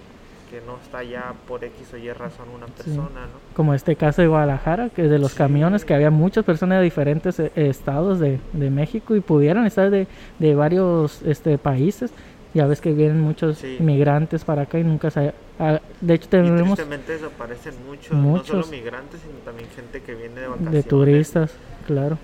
[0.50, 3.40] que no está ya por X o Y razón una persona, ¿no?
[3.54, 5.38] como este caso de Guadalajara, que de los Sí.
[5.38, 9.90] camiones, que había muchas personas de diferentes eh, estados de, de México y pudieran estar
[9.90, 10.08] de,
[10.40, 12.12] de varios este, países.
[12.54, 13.78] Ya ves que vienen muchos Sí.
[13.80, 15.34] inmigrantes para acá y nunca se...
[15.60, 18.48] ah, de hecho Y tenemos tristemente desaparecen muchos, no Muchos.
[18.48, 20.84] solo migrantes, sino también gente que viene de vacaciones.
[20.84, 21.52] de turistas,
[21.88, 22.20] claro.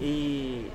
[0.00, 0.66] Y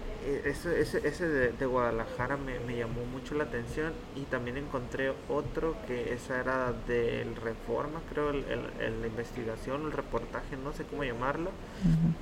[0.45, 5.13] ese, ese, ese de, de Guadalajara me, me, llamó mucho la atención y también encontré
[5.29, 8.45] otro que esa era del Reforma, creo, el,
[8.79, 11.51] el, la investigación, el reportaje, no sé cómo llamarlo,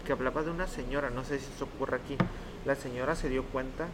[0.06, 2.18] que hablaba de una señora, no sé si eso ocurre aquí.
[2.66, 3.88] La señora se dio cuenta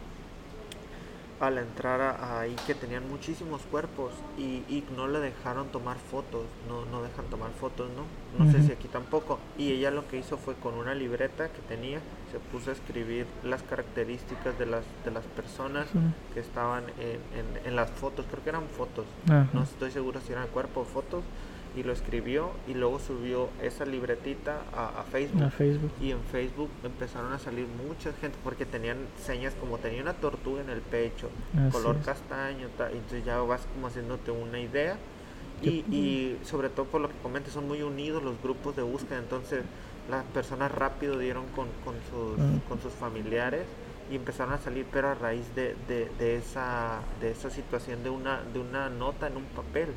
[1.40, 6.44] al entrar a, ahí que tenían muchísimos cuerpos y, y, no le dejaron tomar fotos,
[6.68, 8.06] no, no dejan tomar fotos, ¿no?
[8.42, 9.38] No sé si aquí tampoco.
[9.58, 12.00] Y ella lo que hizo fue con una libreta que tenía,
[12.36, 15.86] se puso a escribir las características de las, de las personas
[16.34, 19.06] que estaban en, en, en, las fotos, creo que eran fotos,
[19.54, 21.24] no estoy seguro si eran cuerpo o fotos.
[21.74, 25.50] Y lo escribió y luego subió esa libretita a, Facebook.
[25.50, 25.90] Facebook.
[26.00, 30.62] Y en Facebook empezaron a salir mucha gente porque tenían señas como tenía una tortuga
[30.62, 31.28] en el pecho,
[31.72, 34.96] color castaño, y entonces ya vas como haciéndote una idea.
[35.60, 39.18] Y, y, sobre todo por lo que comentas, son muy unidos los grupos de búsqueda,
[39.18, 39.62] entonces
[40.10, 43.64] las personas rápido dieron con, con, sus, con sus familiares
[44.10, 48.10] y empezaron a salir pero a raíz de, de, de, esa de esa situación de
[48.10, 49.88] una de una nota en un papel.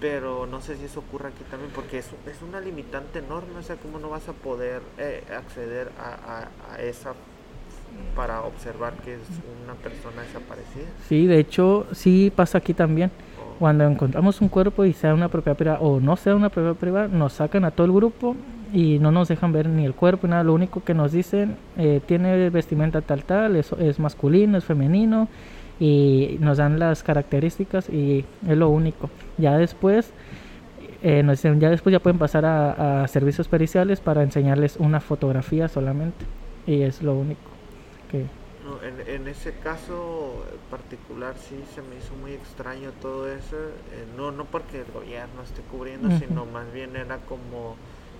[0.00, 3.62] Pero no sé si eso ocurre aquí también porque es, es una limitante enorme o
[3.62, 7.12] sea cómo no vas a poder eh, acceder a, a, esa
[8.14, 9.20] para observar que es
[9.64, 13.10] una persona desaparecida sí de hecho sí pasa aquí también.
[13.38, 13.58] Oh.
[13.58, 17.08] cuando encontramos un cuerpo y sea una propiedad privada o no sea una propiedad privada
[17.08, 18.36] nos sacan a todo el grupo
[18.72, 22.00] y no nos dejan ver ni el cuerpo nada, lo único que nos dicen eh,
[22.06, 25.28] tiene vestimenta tal tal, es, es, masculino, es femenino
[25.80, 29.10] y nos dan las características y es lo único.
[29.38, 30.12] Ya después
[31.02, 35.00] eh, nos dicen, ya después ya pueden pasar a, a, servicios periciales para enseñarles una
[35.00, 36.24] fotografía solamente
[36.66, 37.40] y es lo único
[38.10, 38.24] que...
[38.64, 44.04] No, en, en, ese caso particular sí se me hizo muy extraño todo eso, eh,
[44.16, 46.18] no, no porque el gobierno esté cubriendo, uh -huh.
[46.18, 47.76] sino más bien era como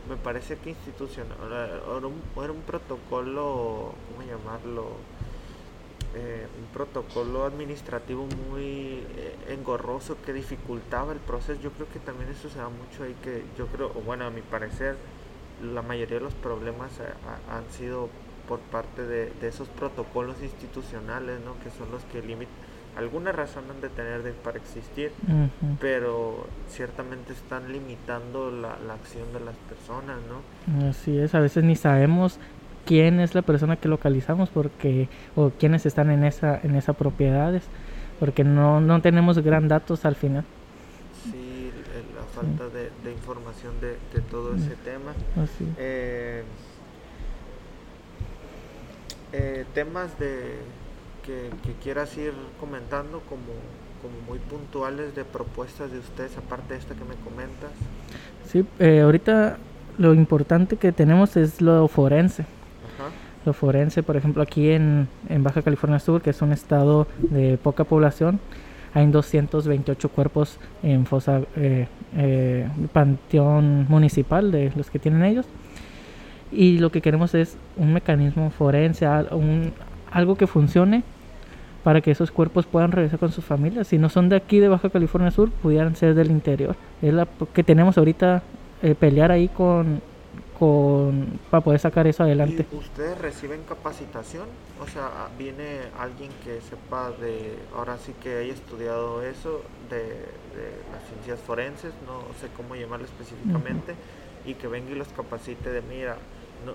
[0.08, 4.86] me parece que institucional, era un, era un protocolo, ¿cómo llamarlo?
[6.14, 11.60] Eh, un protocolo administrativo muy eh, engorroso que dificultaba el proceso.
[11.60, 14.40] Yo creo que también eso se da mucho ahí que yo creo, bueno, a mi
[14.40, 14.96] parecer,
[15.62, 18.08] la mayoría de los problemas a, han sido
[18.48, 21.58] por parte de, esos protocolos institucionales, ¿no?
[21.62, 22.67] Que son los que limitan
[22.98, 25.76] alguna razón han de tener de, para existir, uh -huh.
[25.80, 30.88] pero ciertamente están limitando la, la, acción de las personas, ¿no?
[30.88, 32.38] Así es, a veces ni sabemos
[32.84, 37.62] quién es la persona que localizamos porque o quiénes están en esa en esas propiedades,
[38.18, 40.44] porque no, no tenemos gran datos al final.
[41.22, 41.70] Sí,
[42.16, 42.74] la falta sí.
[42.74, 45.12] De, de, información de, de todo ese tema.
[45.36, 45.72] Así.
[45.78, 46.42] Eh,
[49.32, 50.58] eh, temas de
[51.28, 53.52] que, que, quieras ir comentando como,
[54.00, 57.70] como muy puntuales de propuestas de ustedes, aparte de esta que me comentas?
[58.46, 59.58] Sí, eh, ahorita
[59.98, 62.42] lo importante que tenemos es lo forense.
[62.42, 63.10] Ajá.
[63.44, 67.58] Lo forense, por ejemplo, aquí en, en Baja California Sur, que es un estado de
[67.58, 68.40] poca población,
[68.94, 71.86] hay 228 cuerpos en fosa, eh,
[72.16, 75.46] eh, panteón municipal de los que tienen ellos.
[76.50, 79.74] Y lo que queremos es un mecanismo forense, un,
[80.10, 81.02] algo que funcione
[81.84, 83.88] para que esos cuerpos puedan regresar con sus familias.
[83.88, 86.76] Si no son de aquí, de Baja California Sur, pudieran ser del interior.
[87.02, 88.42] Es la que tenemos ahorita,
[88.82, 90.00] eh, pelear ahí con,
[90.58, 92.66] con para poder sacar eso adelante.
[92.70, 94.46] ¿Y ¿Ustedes reciben capacitación?
[94.82, 100.66] O sea, viene alguien que sepa de, ahora sí que haya estudiado eso, de, de
[100.92, 104.50] las ciencias forenses, no sé cómo llamarlo específicamente, uh -huh.
[104.50, 106.16] y que venga y los capacite de, mira,
[106.64, 106.72] no,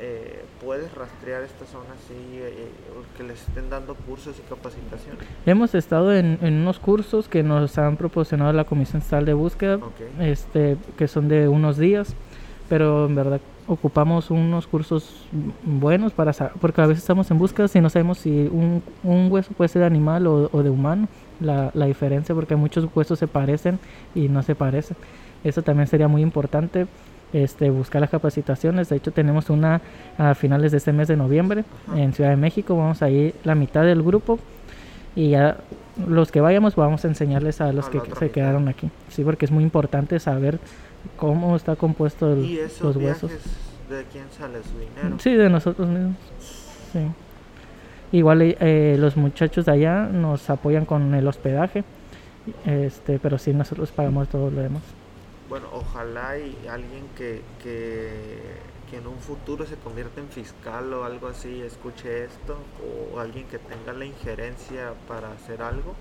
[0.00, 2.68] eh, puedes rastrear esta zona así, eh,
[3.16, 5.16] que les estén dando cursos y capacitación.
[5.46, 9.76] Hemos estado en, en, unos cursos que nos han proporcionado la Comisión Estatal de Búsqueda,
[9.76, 10.08] okay.
[10.20, 12.14] este, que son de unos días,
[12.68, 15.26] pero en verdad ocupamos unos cursos
[15.64, 19.52] buenos para porque a veces estamos en búsqueda y no sabemos si un, un hueso
[19.54, 21.08] puede ser de animal o, o de humano,
[21.40, 23.78] la, la diferencia, porque muchos huesos se parecen
[24.14, 24.96] y no se parecen.
[25.42, 26.86] Eso también sería muy importante
[27.32, 28.88] este, buscar las capacitaciones.
[28.88, 29.80] De hecho, tenemos una
[30.18, 32.76] a finales de este mes de noviembre en Ciudad de México.
[32.76, 34.38] Vamos a ir la mitad del grupo
[35.14, 35.56] y ya
[36.06, 38.30] los que vayamos vamos a enseñarles a los a que se mitad.
[38.30, 38.90] quedaron aquí.
[39.08, 40.58] Sí, porque es muy importante saber
[41.16, 43.30] cómo está compuesto el, ¿Y esos los huesos.
[43.30, 45.18] ¿De quién sale su dinero?
[45.20, 46.16] Sí, de nosotros mismos.
[46.92, 47.00] Sí.
[48.12, 51.84] Igual eh, los muchachos de allá nos apoyan con el hospedaje,
[52.64, 54.82] este, pero sí nosotros pagamos todo lo demás
[55.48, 58.40] bueno, ojalá y alguien que, que,
[58.90, 62.56] que, en un futuro se convierta en fiscal o algo así escuche esto,
[63.12, 65.94] o alguien que tenga la injerencia para hacer algo.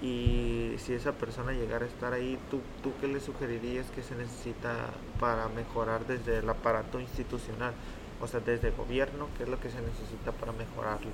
[0.00, 4.16] Y si esa persona llegara a estar ahí, ¿tú, ¿tú qué le sugerirías que se
[4.16, 7.74] necesita para mejorar desde el aparato institucional?
[8.22, 11.10] o sea, desde el gobierno, qué es lo que se necesita para mejorarlo.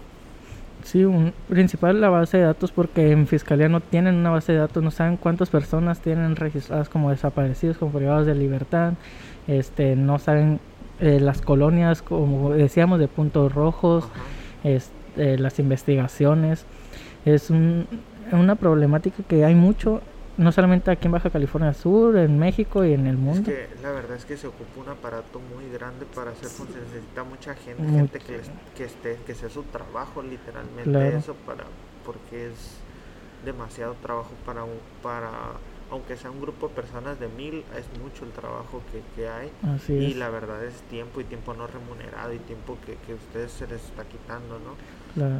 [0.85, 4.59] Sí, un principal la base de datos porque en fiscalía no tienen una base de
[4.59, 8.95] datos, no saben cuántas personas tienen registradas como desaparecidos, como privados de libertad,
[9.49, 10.61] este, no saben
[11.01, 14.09] eh, las colonias, como decíamos, de puntos rojos,
[14.64, 16.64] este, las investigaciones.
[17.25, 17.87] Es un,
[18.33, 20.01] una problemática que hay mucho
[20.38, 23.51] no solamente aquí en Baja California Sur, en México y en el mundo.
[23.51, 26.62] Es que la verdad es que se ocupa un aparato muy grande para hacer, se
[26.62, 28.40] necesita mucha gente, gente que,
[28.77, 31.64] que, esté, que sea su trabajo literalmente eso para,
[32.07, 32.79] porque es
[33.44, 35.31] demasiado trabajo para un, para
[35.90, 39.51] aunque sea un grupo de personas de mil, es mucho el trabajo que, que hay.
[39.88, 43.66] y la verdad es tiempo y tiempo no remunerado y tiempo que, que ustedes se
[43.66, 44.77] les está quitando, ¿no?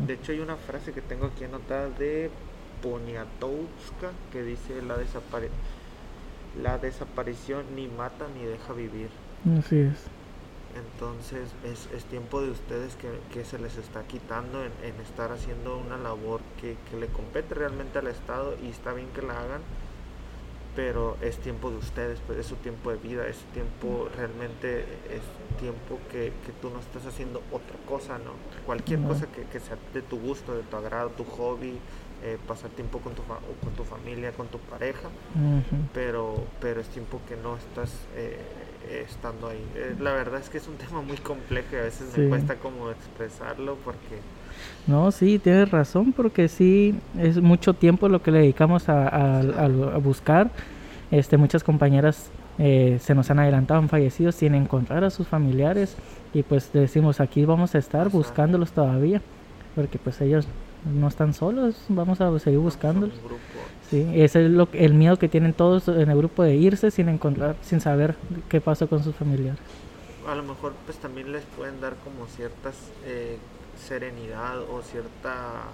[0.07, 2.31] De hecho hay una frase que tengo aquí anotada de
[2.83, 5.51] Poniatowska que dice la, desapare
[6.63, 9.11] la desaparición ni mata ni deja vivir.
[9.59, 10.05] Así es.
[10.77, 15.33] Entonces es, es tiempo de ustedes que, que, se les está quitando en, en estar
[15.33, 19.41] haciendo una labor que, que, le compete realmente al Estado y está bien que la
[19.41, 19.63] hagan,
[20.77, 25.23] pero es tiempo de ustedes, pues es su tiempo de vida, es tiempo realmente, es
[25.59, 28.33] tiempo que, que tú no estás haciendo otra cosa, ¿no?
[28.67, 31.81] Cualquier cosa que, que sea de tu gusto, de tu agrado, tu hobby,
[32.25, 35.09] eh, pasar tiempo con tu, con tu familia, con tu pareja,
[35.95, 38.37] pero, pero es tiempo que no estás eh,
[39.09, 39.65] estando ahí.
[39.77, 42.57] Eh, la verdad es que es un tema muy complejo y a veces me cuesta
[42.57, 44.19] como expresarlo porque...
[44.89, 49.99] No, sí, tienes razón, porque sí, es mucho tiempo lo que le dedicamos a, a,
[49.99, 50.51] buscar.
[51.13, 55.95] Este, muchas compañeras se nos han adelantado, han fallecido sin encontrar a sus familiares
[56.35, 59.23] y pues decimos aquí vamos a estar buscándolos todavía,
[59.77, 60.49] porque pues ellos
[60.85, 63.17] no están solos, vamos a seguir buscándolos.
[63.91, 67.09] Sí, ese es lo, el miedo que tienen todos en el grupo de irse sin
[67.09, 68.17] encontrar, sin saber
[68.49, 69.61] qué pasó con sus familiares.
[70.27, 72.71] A lo mejor pues también les pueden dar como cierta
[73.07, 73.39] eh,
[73.83, 75.65] serenidad o cierta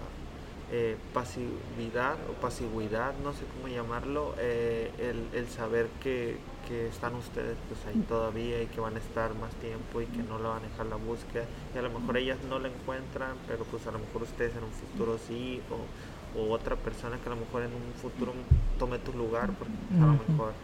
[0.73, 7.15] eh, pasividad o pasividad, no sé cómo llamarlo, eh, el, el, saber que, que, están
[7.15, 10.51] ustedes pues ahí todavía y que van a estar más tiempo y que no la
[10.51, 11.45] van a dejar la búsqueda.
[11.75, 14.65] Y a lo mejor ellas no la encuentran, pero pues a lo mejor ustedes en
[14.65, 18.33] un futuro sí o, o otra persona que a lo mejor en un futuro
[18.79, 19.73] tome tu lugar, porque
[20.03, 20.55] a lo mejor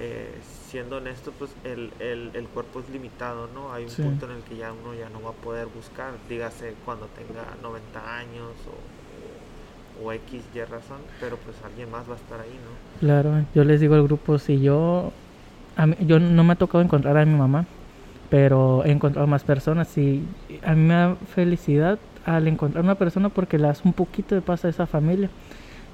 [0.00, 0.32] eh,
[0.68, 3.72] siendo honesto, pues el, el, el, cuerpo es limitado, ¿no?
[3.72, 6.74] Hay un punto en el que ya uno ya no va a poder buscar, dígase
[6.84, 8.97] cuando tenga 90 años o
[10.02, 13.00] o X, Y razón, pero pues alguien más va a estar ahí, ¿no?
[13.00, 15.12] Claro, yo les digo al grupo, si yo,
[15.76, 17.66] a mí, yo no me ha tocado encontrar a mi mamá,
[18.30, 20.22] pero he encontrado más personas y
[20.64, 24.42] a mí me da felicidad al encontrar una persona porque le hace un poquito de
[24.42, 25.30] paz a esa familia.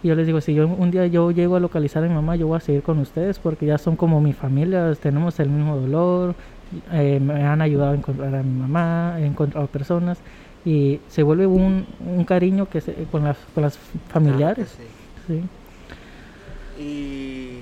[0.03, 2.37] Y yo les digo, si yo un día yo llego a localizar a mi mamá,
[2.37, 5.77] yo voy a seguir con ustedes porque ya son como mi familia, tenemos el mismo
[5.77, 6.35] dolor,
[6.93, 10.19] eh, me han ayudado a encontrar a mi mamá, he encontrado personas
[10.65, 14.77] y se vuelve un, un cariño que se, con, las, con las familiares.
[15.27, 15.43] sí.
[16.79, 17.61] Y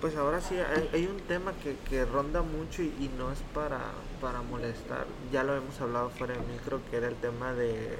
[0.00, 0.54] pues ahora sí,
[0.92, 3.80] hay, un tema que, que ronda mucho y, no es para,
[4.20, 5.06] para molestar.
[5.32, 7.96] Ya lo hemos hablado fuera de micro, que era el tema de,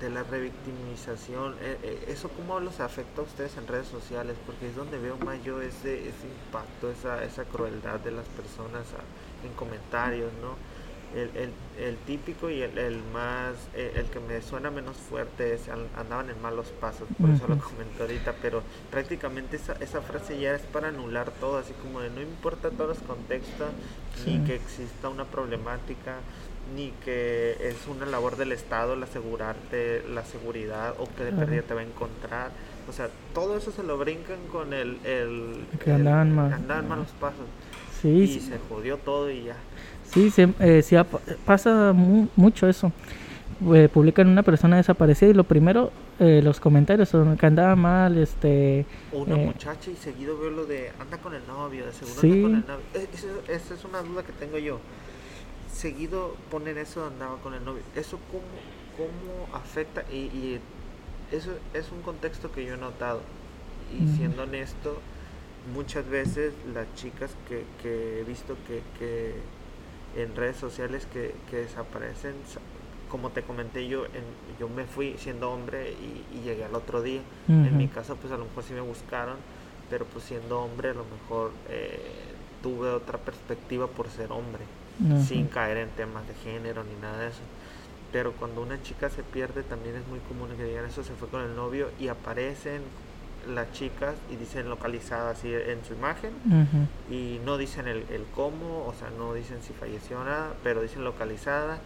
[0.00, 1.54] de la revictimización.
[1.60, 4.36] Eh, eh, ¿Eso cómo los afecta a ustedes en redes sociales?
[4.44, 8.84] Porque es donde veo más yo ese, ese impacto, esa, esa crueldad de las personas
[9.44, 10.56] en comentarios, ¿no?
[11.14, 15.54] El, el, el, típico y el, el más, eh, el, que me suena menos fuerte
[15.54, 20.38] es andaban en malos pasos, por eso lo comento ahorita, pero prácticamente esa, esa frase
[20.38, 23.68] ya es para anular todo, así como de no importa todos los contextos,
[24.26, 26.16] ni que exista una problemática,
[26.74, 31.62] ni que es una labor del Estado el asegurarte la seguridad o que de pérdida
[31.62, 32.50] te va a encontrar.
[32.88, 34.98] O sea, todo eso se lo brincan con el...
[35.04, 36.34] el que andaban,
[36.88, 37.46] malos pasos.
[38.00, 39.56] Sí, y se jodió todo y ya.
[40.16, 40.96] Sí, eh, sí
[41.44, 42.90] pasa mucho eso.
[43.74, 48.18] Eh, publican una persona desaparecida y lo primero, eh, los comentarios son que andaba mal,
[48.18, 48.84] este...
[49.12, 52.42] una eh, muchacha y seguido veo lo de anda con el novio, de seguro anda
[52.42, 53.08] con el novio.
[53.48, 54.78] Esa, es una duda que tengo yo.
[55.72, 57.82] Seguido ponen eso andaba con el novio.
[57.94, 58.44] ¿Eso cómo,
[58.96, 60.04] cómo afecta?
[60.10, 60.60] Y, y
[61.30, 63.20] eso es un contexto que yo he notado.
[63.92, 64.98] Y siendo honesto,
[65.74, 69.34] muchas veces las chicas que, que he visto que, que
[70.16, 72.34] en redes sociales que, que desaparecen.
[73.10, 74.24] Como te comenté yo, en,
[74.58, 77.20] yo me fui siendo hombre y, llegué al otro día.
[77.48, 79.36] En mi caso, pues a lo mejor sí me buscaron,
[79.88, 82.00] pero pues siendo hombre a lo mejor eh,
[82.62, 84.64] tuve otra perspectiva por ser hombre,
[85.24, 87.42] sin caer en temas de género ni nada de eso.
[88.12, 91.28] Pero cuando una chica se pierde también es muy común que digan eso se fue
[91.28, 92.82] con el novio y aparecen
[93.48, 96.30] las chicas y dicen localizada así en su imagen
[97.10, 100.82] y no dicen el, el cómo, o sea, no dicen si falleció o nada, pero
[100.82, 101.78] dicen localizada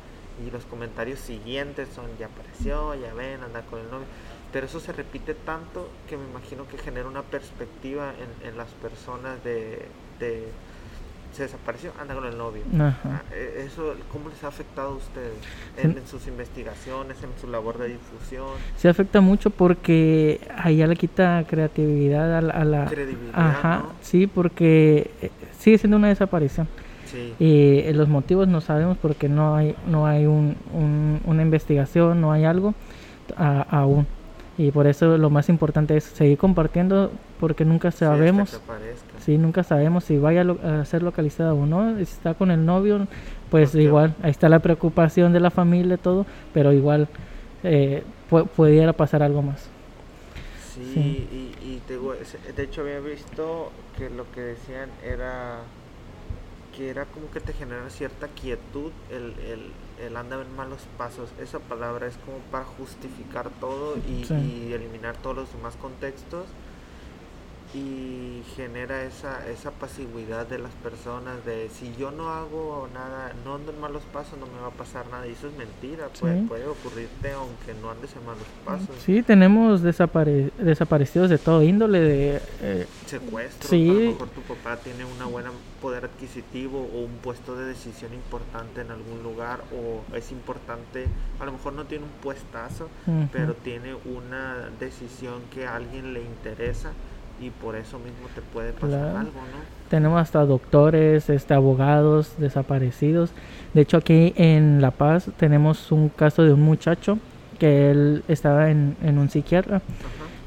[0.45, 4.07] y los comentarios siguientes son ya apareció, ya ven, anda con el novio.
[4.53, 8.71] Pero eso se repite tanto que me imagino que genera una perspectiva en, en las
[8.73, 9.87] personas de,
[10.19, 10.49] de
[11.33, 12.63] se desapareció, anda con el novio.
[12.75, 12.99] Ajá.
[13.05, 15.33] Ah, eh, Eso, ¿cómo les ha afectado a ustedes
[15.77, 15.99] en, Sí.
[15.99, 20.41] en sus investigaciones, en su labor de difusión, Se afecta mucho porque
[20.77, 22.53] ya le quita creatividad a la...
[22.53, 23.33] a la- credibilidad?
[23.35, 23.93] Ajá, ¿no?
[24.03, 26.69] sí, porque eh, sigue siendo una desaparición.
[27.07, 31.43] Sí, Y eh, los motivos no sabemos porque no hay, no hay un, un- una
[31.43, 32.75] investigación, no hay algo
[33.37, 34.07] a- aún.
[34.59, 37.11] Y por eso lo más importante es seguir compartiendo
[37.41, 38.55] porque nunca sí, sabemos.
[38.55, 39.07] aparezca.
[39.25, 41.97] Sí, nunca sabemos si vaya a, ser localizada o no.
[41.97, 43.07] Si está con el novio,
[43.51, 47.09] pues igual, ahí está la preocupación de la familia, todo, pero igual
[47.63, 49.69] eh, pu- pudiera pasar algo más.
[50.75, 51.29] Sí, Sí.
[51.31, 51.99] Y, y te
[52.53, 55.59] de hecho había visto que lo que decían era
[56.77, 59.73] que era como que te genera cierta quietud el, el,
[60.07, 61.31] el andar en malos pasos.
[61.43, 64.35] Esa palabra es como para justificar todo y, Sí.
[64.69, 66.45] y eliminar todos los demás contextos
[67.73, 73.55] y genera esa, esa pasividad de las personas de si yo no hago nada, no
[73.55, 75.27] ando en malos pasos, no me va a pasar nada.
[75.29, 76.47] Y eso es mentira, puede, Sí.
[76.49, 78.89] puede ocurrirte aunque no andes en malos pasos.
[79.05, 83.89] Sí, tenemos desapare- desaparecidos de todo índole, de eh, secuestro, Sí.
[83.89, 85.51] a lo mejor tu papá tiene una buena
[85.81, 91.07] poder adquisitivo o un puesto de decisión importante en algún lugar o es importante,
[91.39, 92.89] a lo mejor no tiene un puestazo,
[93.33, 96.93] pero tiene una decisión que a alguien le interesa
[97.41, 99.19] y por eso mismo te puede pasar Claro.
[99.19, 99.81] algo, ¿no?
[99.89, 103.31] Tenemos hasta doctores, este, abogados desaparecidos.
[103.75, 107.19] De hecho, aquí en La Paz tenemos un caso de un muchacho
[107.59, 109.77] que él estaba en, en un psiquiatra.
[109.77, 109.85] Ajá.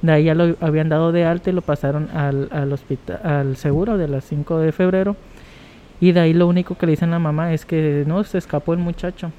[0.01, 3.57] De ahí ya lo habían dado de alta y lo pasaron al, al hospital, al
[3.57, 5.15] seguro de las 5 de febrero.
[6.01, 8.37] Y de ahí lo único que le dicen a la mamá es que no, se
[8.37, 9.31] escapó el muchacho.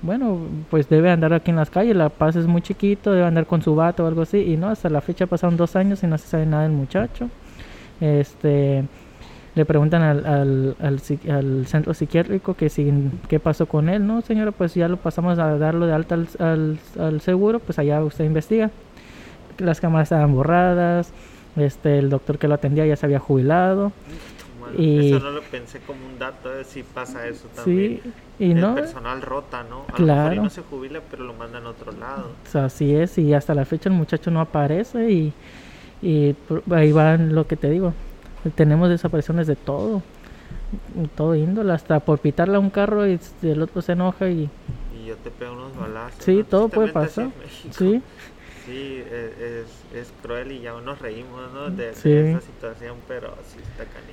[0.00, 0.38] Bueno,
[0.70, 3.62] pues debe andar aquí en las calles, La Paz es muy chiquito, debe andar con
[3.62, 4.38] su vato o algo así.
[4.38, 7.28] Y no, hasta la fecha pasaron dos años y no se sabe nada del muchacho.
[8.00, 8.84] Este,
[9.56, 14.06] le preguntan al, al, al, al centro psiquiátrico que si, qué pasó con él.
[14.06, 17.78] No, señora, pues ya lo pasamos a darlo de alta al, al, al seguro, pues
[17.80, 18.70] allá usted investiga.
[19.58, 21.12] Las cámaras estaban borradas,
[21.56, 23.90] este, el doctor que lo atendía ya se había jubilado.
[24.72, 28.00] Bueno, Y- Eso no lo pensé como un dato, de si pasa eso también.
[28.02, 28.12] Sí,
[28.44, 29.78] y el no, personal rota, ¿no?
[29.92, 30.42] A lo mejor Claro.
[30.44, 32.30] no se jubila, pero lo mandan a otro lado.
[32.46, 35.32] o sea, así es, y hasta la fecha el muchacho no aparece y,
[36.02, 36.34] y
[36.70, 37.92] ahí va lo que te digo.
[38.54, 40.02] Tenemos desapariciones de todo,
[41.16, 44.48] todo índole, hasta por pitarle a un carro y el otro se enoja y
[45.02, 46.22] Y yo te pego unos balazos.
[46.24, 46.44] Sí, ¿no?
[46.44, 47.30] todo puede pasar.
[47.72, 48.02] sí,
[48.64, 49.62] Sí, e-
[49.94, 51.70] es, es cruel y ya nos reímos, ¿no?
[51.70, 52.12] De, de Sí.
[52.12, 54.07] esa situación, pero sí está canijo.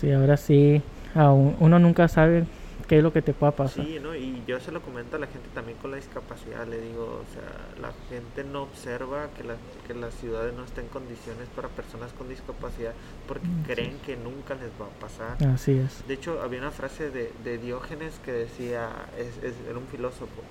[0.00, 0.82] Sí, ahora sí,
[1.14, 2.46] aún- uno nunca sabe
[2.88, 3.86] qué es lo que te pueda pasar.
[3.86, 4.14] Sí, ¿no?
[4.16, 7.26] Y yo se lo comento a la gente también con la discapacidad, le digo, o
[7.26, 11.68] sea, la gente no observa que la, que las ciudades no estén en condiciones para
[11.68, 12.96] personas con discapacidad
[13.26, 13.82] porque Mm, sí.
[13.82, 15.38] creen que nunca les va a pasar.
[15.52, 16.04] Así es.
[16.06, 20.44] De hecho, había una frase de, de Diógenes que decía, es, es- era un filósofo,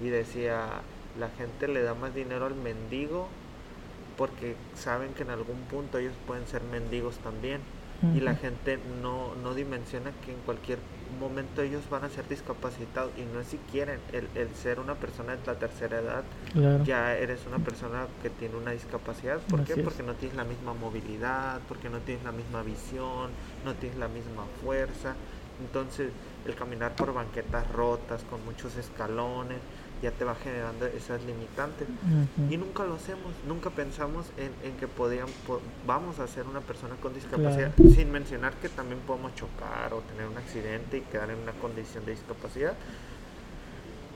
[0.00, 0.82] y decía,
[1.14, 3.30] la gente le da más dinero al mendigo
[4.16, 7.62] porque saben que en algún punto ellos pueden ser mendigos también.
[8.14, 10.78] Y la gente no, no dimensiona que en cualquier
[11.18, 14.94] momento ellos van a ser discapacitados y no es si quieren, el, el ser una
[14.94, 16.22] persona de la tercera edad,
[16.52, 16.84] Claro.
[16.84, 19.38] ya eres una persona que tiene una discapacidad.
[19.48, 19.72] ¿Por qué?
[19.72, 19.78] Es.
[19.80, 23.30] Porque no tienes la misma movilidad, porque no tienes la misma visión,
[23.64, 25.14] no tienes la misma fuerza.
[25.60, 26.10] Entonces,
[26.46, 29.58] el caminar por banquetas rotas, con muchos escalones,
[30.02, 31.88] ya te va generando esas limitantes.
[32.50, 36.60] Y nunca lo hacemos, nunca pensamos en, en que podían, po- vamos a ser una
[36.60, 41.30] persona con discapacidad, sin mencionar que también podemos chocar o tener un accidente y quedar
[41.30, 42.74] en una condición de discapacidad.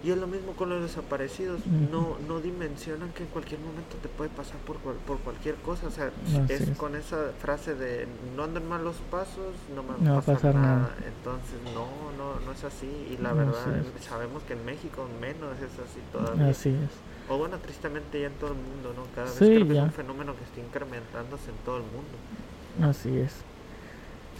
[0.04, 4.08] Y es lo mismo con los desaparecidos, no, no dimensionan que en cualquier momento te
[4.08, 5.86] puede pasar por, cual- por cualquier cosa.
[5.86, 6.10] O sea,
[6.42, 6.76] Así es, es.
[6.76, 10.56] con esa frase de no andan mal los pasos, no me No va a pasar,
[10.56, 10.76] nada.
[10.76, 10.94] nada.
[11.06, 11.86] Entonces, no,
[12.18, 12.90] no, no es así.
[13.12, 16.48] Y la No, verdad, sabemos que en México menos es así todavía.
[16.48, 16.90] Así es.
[17.28, 19.04] O bueno, tristemente ya en todo el mundo, ¿no?
[19.14, 22.90] Cada vez Sí, creo que es un fenómeno que está incrementándose en todo el mundo.
[22.90, 23.32] Así es.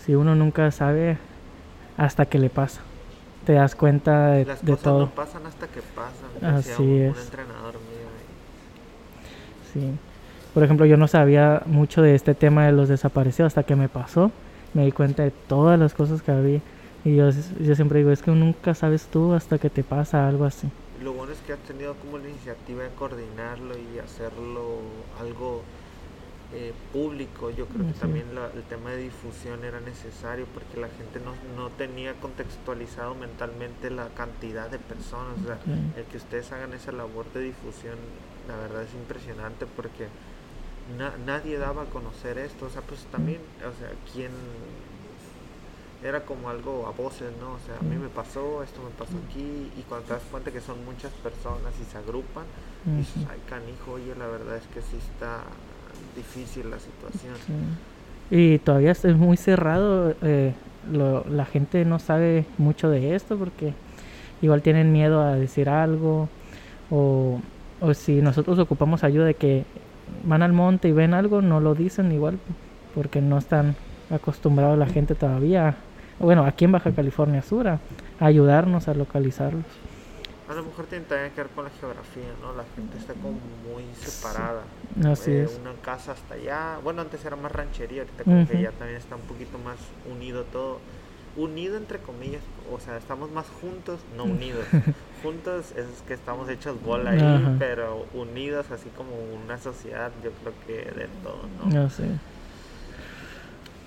[0.04, 1.18] Si uno nunca sabe
[1.96, 2.80] hasta que le pasa.
[3.46, 5.00] Te das cuenta de, Las de cosas todo.
[5.00, 6.54] no pasan hasta que pasan.
[6.56, 7.24] Así un, un es.
[7.24, 8.08] entrenador mío.
[9.72, 9.90] Sí.
[10.54, 13.88] Por ejemplo, yo no sabía mucho de este tema de los desaparecidos hasta que me
[13.88, 14.30] pasó.
[14.74, 16.60] Me di cuenta de todas las cosas que había.
[17.04, 17.30] Y yo,
[17.60, 20.68] yo siempre digo, es que nunca sabes tú hasta que te pasa algo así.
[21.02, 24.78] Lo bueno es que has tenido como la iniciativa de coordinarlo y hacerlo
[25.20, 25.62] algo
[26.54, 27.50] eh, público.
[27.50, 31.70] Yo creo que también el tema de difusión era necesario porque la gente no, no
[31.70, 35.38] tenía contextualizado mentalmente la cantidad de personas.
[35.42, 35.58] O sea,
[35.96, 37.96] el que ustedes hagan esa labor de difusión,
[38.48, 40.08] la verdad es impresionante porque
[41.24, 42.66] nadie daba a conocer esto.
[42.66, 44.30] O sea, pues también, o sea, quién
[46.02, 47.52] era como algo a voces, ¿no?
[47.52, 50.50] O sea, a mí me pasó, esto me pasó aquí, y cuando te das cuenta
[50.50, 52.44] que son muchas personas y se agrupan,
[52.84, 55.44] dices, ay, canijo, oye, la verdad es que sí está
[56.16, 57.34] difícil la situación.
[58.30, 60.52] Y todavía es muy cerrado, eh,
[60.92, 63.74] la gente no sabe mucho de esto porque
[64.40, 66.28] igual tienen miedo a decir algo,
[66.90, 67.40] o,
[67.80, 69.64] o si nosotros ocupamos ayuda de que
[70.24, 72.38] van al monte y ven algo, no lo dicen igual
[72.94, 73.76] porque no están
[74.10, 75.76] acostumbrados la gente todavía
[76.22, 77.80] bueno, aquí en Baja California Sur, a
[78.20, 79.64] ayudarnos a localizarlos.
[80.52, 82.52] A lo mejor tiene también que ver con la geografía, ¿no?
[82.52, 84.64] La gente está como muy separada.
[85.10, 85.58] Así es.
[85.58, 86.78] Una casa hasta allá.
[86.84, 89.78] Bueno, antes era más ranchería, ahorita como que ya también está un poquito más
[90.14, 90.78] unido todo.
[91.36, 94.66] Unido entre comillas, o sea, estamos más juntos, no unidos.
[95.22, 100.52] juntos es que estamos hechos bola ahí, pero unidos así como una sociedad, yo creo
[100.66, 101.82] que de todo, ¿no?
[101.84, 102.04] No sé.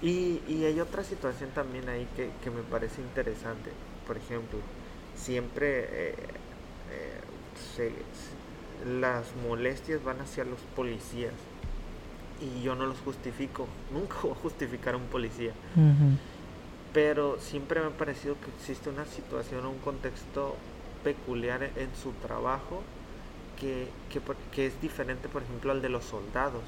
[0.02, 3.70] Y, y hay otra situación también ahí que, que me parece interesante.
[4.08, 4.58] Por ejemplo,
[5.16, 6.16] siempre eh,
[6.92, 7.92] eh,
[8.86, 11.34] las molestias van hacia los policías.
[12.42, 13.68] Y yo no los justifico.
[13.92, 15.54] Nunca voy a justificar a un policía.
[16.94, 20.56] Pero siempre me ha parecido que existe una situación o un contexto
[21.04, 22.82] peculiar en su trabajo
[23.60, 24.22] que, que,
[24.52, 26.64] que es diferente, por ejemplo, al de los soldados.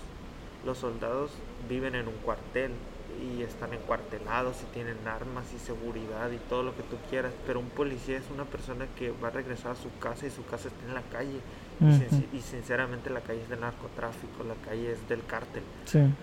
[0.65, 1.31] Los soldados
[1.69, 2.71] viven en un cuartel,
[3.17, 7.59] y están encuartelados y tienen armas y seguridad y todo lo que tú quieras, pero
[7.59, 10.67] un policía es una persona que va a regresar a su casa y su casa
[10.69, 11.41] está en la calle
[12.33, 15.63] y, sinceramente la calle es del narcotráfico, la calle es del cártel.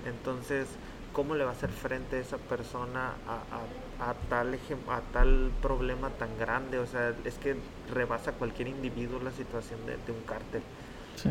[0.04, 0.66] Entonces,
[1.12, 6.10] ¿cómo le va a hacer frente a esa persona a, a, tal, a tal problema
[6.10, 6.78] tan grande?
[6.78, 7.56] O sea, es que
[7.92, 10.62] rebasa cualquier individuo la situación de, un cártel.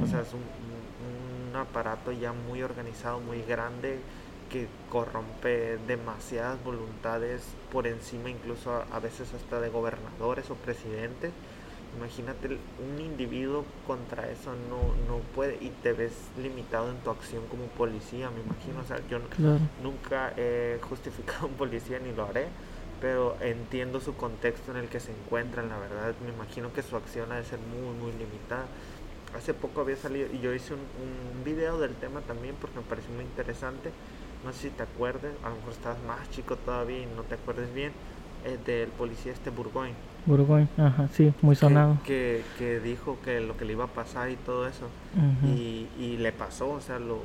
[0.02, 4.00] O sea, es un, un aparato ya muy organizado, muy grande
[4.54, 7.42] que corrompe demasiadas voluntades
[7.72, 11.32] por encima incluso a, veces hasta de gobernadores o presidentes.
[11.98, 17.42] Imagínate un individuo contra eso no, no puede y te ves limitado en tu acción
[17.48, 18.82] como policía, me imagino.
[18.82, 19.18] O sea, yo
[19.82, 22.46] nunca he justificado a un policía ni lo haré,
[23.02, 26.14] pero entiendo su contexto en el que se encuentran, la verdad.
[26.24, 28.66] Me imagino que su acción ha de ser muy, muy limitada.
[29.36, 32.84] Hace poco había salido y yo hice un, un video del tema también porque me
[32.84, 33.92] pareció muy interesante
[34.44, 37.36] no sé si te acuerdes, a lo mejor estás más chico todavía y no te
[37.36, 37.92] acuerdes bien,
[38.44, 39.96] eh, del policía este Burgoyne.
[40.26, 41.98] Burgoyne, ajá, sí, muy sonado.
[42.06, 44.88] Que, que, dijo que lo que le iba a pasar y todo eso.
[45.46, 47.22] y, y, le pasó, o sea, lo,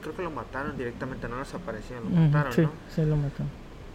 [0.00, 2.72] creo que lo mataron directamente, no desaparecieron, lo mataron, sí, ¿no?
[2.94, 3.48] Sí, lo mataron.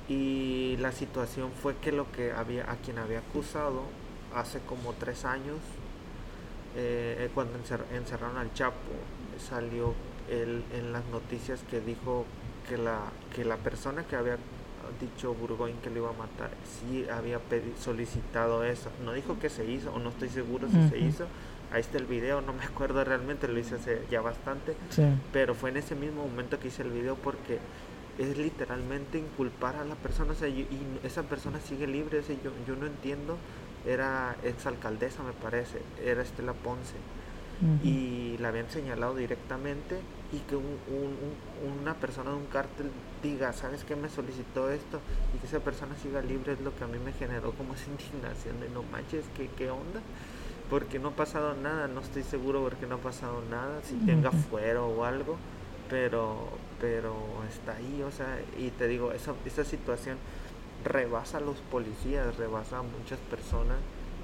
[0.07, 3.83] Y la situación fue que lo que había, a quien había acusado
[4.35, 5.57] hace como tres años,
[6.75, 8.75] eh, eh cuando encerraron al Chapo,
[9.39, 9.93] salió
[10.29, 12.25] él en las noticias que dijo
[12.67, 12.99] que la,
[13.35, 14.37] que la persona que había
[14.99, 17.39] dicho Burgoyne que lo iba a matar, sí había
[17.79, 18.89] solicitado eso.
[19.03, 21.25] No dijo que se hizo, o no estoy seguro si se hizo.
[21.71, 24.75] Ahí está el video, no me acuerdo realmente, lo hice hace ya bastante.
[25.33, 27.59] Pero fue en ese mismo momento que hice el video porque
[28.17, 30.33] es literalmente inculpar a la persona.
[30.47, 30.67] y,
[31.03, 32.21] esa persona sigue libre.
[32.21, 33.37] yo, yo no entiendo.
[33.85, 35.81] Era exalcaldesa, me parece.
[36.03, 36.95] Era Estela Ponce
[37.83, 39.99] y la habían señalado directamente
[40.33, 42.91] y que una persona de un cártel
[43.23, 44.99] diga, ¿sabes qué me solicitó esto?
[45.33, 47.85] Y que esa persona siga libre es lo que a mí me generó como esa
[47.91, 50.01] indignación de no manches, ¿qué, qué onda?
[50.69, 54.31] Porque no ha pasado nada, no estoy seguro porque no ha pasado nada, si tenga
[54.31, 55.37] fuero o algo,
[55.89, 56.49] pero,
[56.81, 57.15] pero
[57.47, 60.17] está ahí, o sea, y te digo, esa, esa situación
[60.85, 63.77] rebasa a los policías, rebasa a muchas personas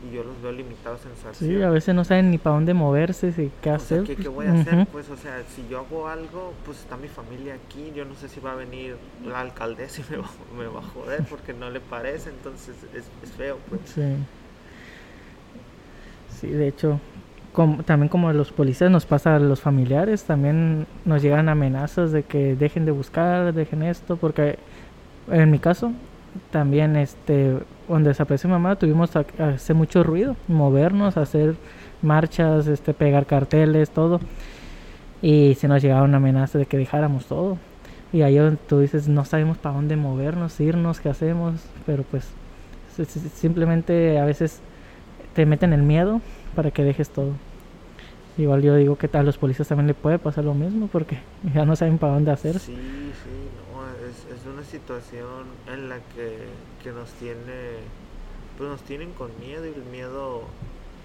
[0.04, 1.50] y yo los veo limitados en su acción.
[1.50, 4.04] Sí, a veces no saben ni para dónde moverse, si, qué hacer.
[4.04, 4.88] ¿qué, voy a hacer?
[4.92, 8.30] Pues, o sea, si yo hago algo, pues está mi familia aquí, yo no sé
[8.30, 8.96] si va a venir
[9.26, 13.06] la alcaldesa y me va, me va a joder porque no le parece, entonces es,
[13.24, 13.82] es feo, pues.
[13.86, 14.16] Sí.
[16.40, 17.00] Sí, de hecho,
[17.54, 22.24] como, también como los policías nos pasa a los familiares, también nos llegan amenazas de
[22.24, 24.58] que dejen de buscar, dejen esto, porque
[25.30, 25.92] en mi caso,
[26.52, 27.58] también este
[27.88, 31.56] cuando desapareció mi mamá tuvimos que hacer mucho ruido, movernos, hacer
[32.02, 34.20] marchas, este pegar carteles, todo.
[35.22, 37.58] Y se nos llegaba una amenaza de que dejáramos todo.
[38.14, 42.28] Y ahí tú dices, no sabemos para dónde movernos, irnos, qué hacemos, pero pues
[43.36, 44.62] simplemente a veces
[45.34, 46.22] te meten el miedo
[46.56, 47.32] para que dejes todo.
[48.38, 51.18] Igual yo digo que a los policías también le puede pasar lo mismo porque
[51.54, 52.60] ya no saben para dónde hacer.
[52.60, 53.30] Sí, sí,
[53.71, 53.71] no,
[54.12, 56.38] es, es una situación en la que,
[56.84, 57.80] que nos tiene,
[58.58, 60.44] pues nos tienen con miedo y el miedo,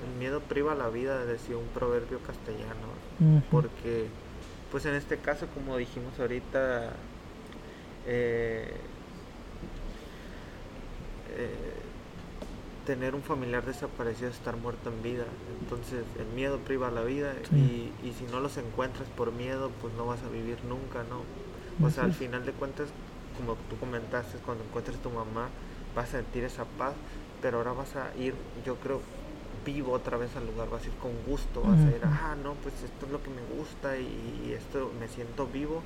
[0.06, 4.06] el miedo priva la vida, decía un proverbio castellano, porque
[4.70, 6.92] pues en este caso como dijimos ahorita,
[8.06, 8.74] eh,
[11.36, 11.54] eh,
[12.86, 15.24] tener un familiar desaparecido es estar muerto en vida.
[15.60, 17.92] Entonces el miedo priva la vida Sí.
[18.02, 21.22] y, y si no los encuentras por miedo, pues no vas a vivir nunca, ¿no?
[21.82, 22.88] O sea, al final de cuentas,
[23.38, 25.48] como tú comentaste, cuando encuentres tu mamá,
[25.94, 26.94] vas a sentir esa paz,
[27.42, 29.00] pero ahora vas a ir, yo creo,
[29.64, 32.54] vivo otra vez al lugar, vas a ir con gusto, vas a ir, ah, no,
[32.54, 35.82] pues esto es lo que me gusta y, y esto me siento vivo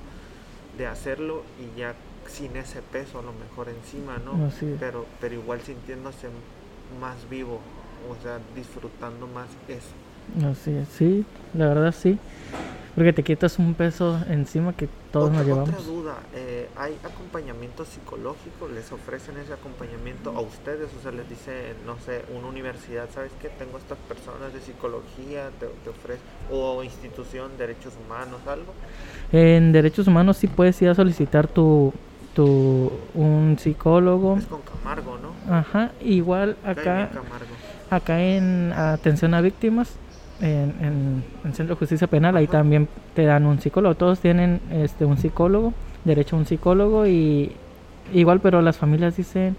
[0.77, 1.95] de hacerlo y ya
[2.27, 4.47] sin ese peso a lo mejor encima, ¿no?
[4.47, 4.77] Así es.
[4.79, 6.29] Pero, pero igual sintiéndose
[7.01, 7.61] más vivo,
[8.09, 10.49] o sea, disfrutando más eso.
[10.49, 11.25] Así es, sí,
[11.55, 12.19] la verdad sí.
[12.95, 15.69] Porque te quitas un peso encima que todos otra, nos llevamos.
[15.71, 18.69] otra duda, eh, ¿hay acompañamiento psicológico?
[18.75, 20.89] ¿Les ofrecen ese acompañamiento a ustedes?
[20.99, 23.49] O sea, les dice, no sé, una universidad, ¿sabes qué?
[23.49, 26.21] Tengo estas personas de psicología, te, te ofrece,
[26.51, 28.75] o institución, derechos humanos, algo.
[29.33, 31.93] En derechos humanos sí puedes ir a solicitar tu,
[32.35, 34.37] tu un psicólogo.
[34.37, 35.55] Es con Camargo, ¿no?
[35.55, 37.11] Ajá, igual acá,
[37.89, 39.93] acá en atención a víctimas,
[40.41, 43.95] en, en, en Centro de Justicia Penal, ahí también te dan un psicólogo.
[43.95, 45.73] Todos tienen este un psicólogo,
[46.05, 47.53] derecho a un psicólogo y
[48.13, 49.57] igual, pero las familias dicen,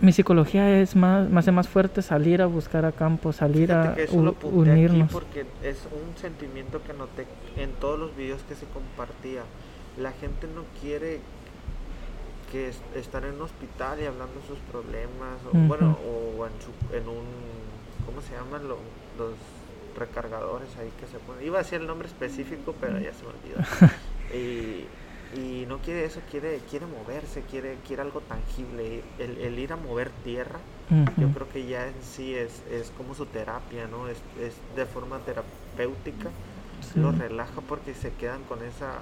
[0.00, 4.08] mi psicología es más, me hace más fuerte salir a buscar a campo, salir Fíjate
[4.08, 5.12] a unirnos.
[5.12, 7.26] porque es un sentimiento que noté
[7.56, 9.42] en todos los videos que se compartía.
[10.00, 11.20] La gente no quiere
[12.50, 16.52] que es- estar en un hospital y hablando de sus problemas, o, bueno, o en,
[16.60, 17.24] su- en un,
[18.06, 18.78] ¿cómo se llaman lo-
[19.18, 19.34] los
[19.96, 21.44] recargadores ahí que se ponen?
[21.46, 23.60] Iba a decir el nombre específico, pero ya se me olvidó.
[24.34, 24.86] y,
[25.38, 29.02] y no quiere eso, quiere, quiere moverse, quiere, quiere algo tangible.
[29.18, 30.58] El, el ir a mover tierra
[31.16, 34.08] yo creo que ya en sí es, es como su terapia, ¿no?
[34.08, 36.28] Es, es de forma terapéutica,
[36.82, 37.00] Sí.
[37.00, 38.98] lo relaja porque se quedan con esa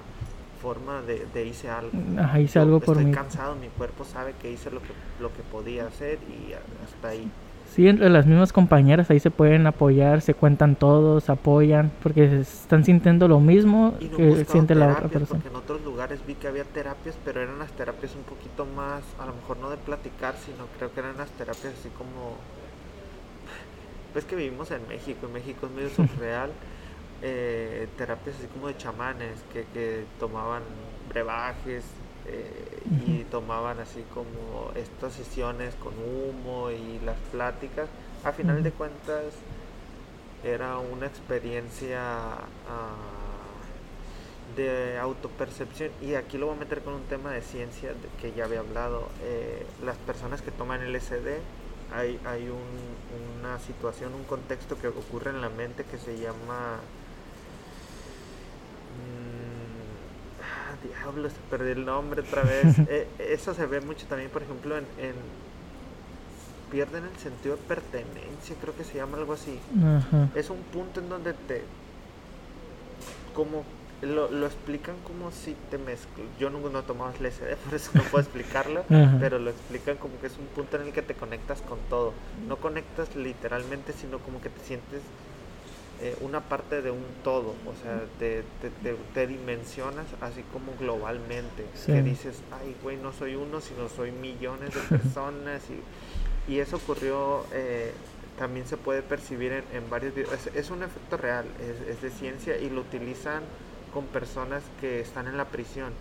[0.61, 1.91] forma de, de hice algo.
[2.17, 3.11] Ajá, hice Yo algo por estoy mí.
[3.11, 6.53] cansado, mi cuerpo sabe que hice lo que, lo que podía hacer y
[6.85, 7.29] hasta ahí.
[7.73, 12.83] Sí, entre las mismas compañeras ahí se pueden apoyar, se cuentan todos, apoyan, porque están
[12.83, 15.41] sintiendo lo mismo Y no que siente la otra persona.
[15.41, 19.03] porque en otros lugares vi que había terapias, pero eran las terapias un poquito más,
[19.19, 22.37] a lo mejor no de platicar, sino creo que eran las terapias así como...
[24.13, 26.51] Pues que vivimos en México, en México es medio surreal.
[27.21, 30.63] eh, terapias así como de chamanes que, que tomaban
[31.09, 31.85] brebajes
[32.27, 37.87] eh, y tomaban así como estas sesiones con humo y las pláticas.
[38.23, 39.33] A final de cuentas
[40.43, 41.99] era una experiencia
[42.69, 42.95] ah,
[44.55, 48.33] de autopercepción y aquí lo voy a meter con un tema de ciencia de que
[48.35, 49.07] ya había hablado.
[49.23, 51.39] Eh, las personas que toman LSD
[51.93, 56.79] hay, hay un- una situación, un contexto que ocurre en la mente que se llama...
[58.97, 59.50] mm,
[60.83, 62.77] ah, diablos, perdí el nombre otra vez.
[62.89, 65.41] Eh, eso se ve mucho también, por ejemplo, en, en-
[66.71, 69.59] Pierden el sentido de pertenencia, creo que se llama algo así.
[69.83, 70.29] Ajá.
[70.35, 71.63] Es un punto en donde te...
[73.33, 73.63] Como...
[74.01, 76.25] Lo, lo explican como si te mezclas.
[76.39, 78.83] Yo no, no he tomado LSD, por eso no puedo explicarlo.
[79.19, 82.13] Pero lo explican como que es un punto en el que te conectas con todo.
[82.47, 85.01] No conectas literalmente, sino como que te sientes
[86.01, 87.53] eh, una parte de un todo.
[87.65, 91.65] O sea, te, te, te- te dimensionas así como globalmente.
[91.75, 91.91] Sí.
[91.93, 95.61] Que dices, ay, güey, no soy uno, sino soy millones de personas.
[95.69, 97.91] y, y eso ocurrió, eh,
[98.39, 100.33] también se puede percibir en, en varios videos.
[100.33, 103.43] Es, es un efecto real, es, es de ciencia y lo utilizan
[103.93, 105.91] con personas que están en la prisión.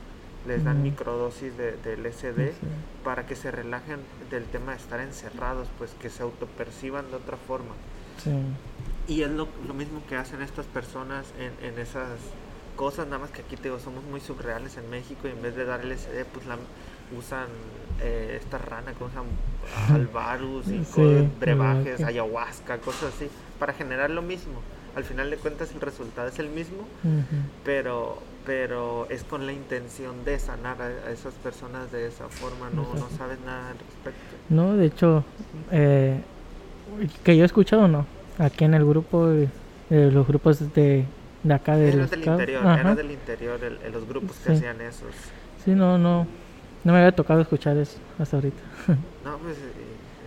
[0.47, 2.67] Les dan microdosis de, de LSD Sí.
[3.05, 3.99] para que se relajen
[4.31, 7.75] del tema de estar encerrados, pues que se autoperciban de otra forma.
[8.25, 8.31] Sí.
[9.11, 12.21] Y es lo, lo mismo que hacen estas personas en, en esas
[12.77, 15.57] cosas, nada más que aquí te digo, somos muy surreales en México y en vez
[15.57, 16.57] de dar LSD, pues la,
[17.19, 17.49] usan
[18.01, 19.25] eh, esta rana que usan
[19.93, 24.61] alvarus y Sí, brebajes, ayahuasca, cosas así, para generar lo mismo.
[24.95, 26.87] Al final de cuentas el resultado es el mismo,
[27.65, 32.95] pero pero es con la intención de sanar a, esas personas de esa forma, no,
[32.95, 34.37] no sabes nada al respecto.
[34.49, 35.25] No, de hecho,
[35.71, 36.21] eh,
[37.23, 38.07] que yo he escuchado, no.
[38.41, 39.49] Aquí en el grupo, eh,
[39.91, 41.05] de los grupos de,
[41.43, 44.57] de acá del Era del interior, era del interior el- el- los grupos que Sí.
[44.57, 45.15] hacían esos.
[45.65, 46.27] Sí, no, no.
[46.83, 48.63] No me había tocado escuchar eso hasta ahorita.
[49.25, 49.61] No, pues eh,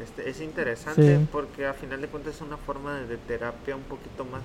[0.04, 4.26] Este, es interesante porque a final de cuentas es una forma de, terapia un poquito
[4.26, 4.42] más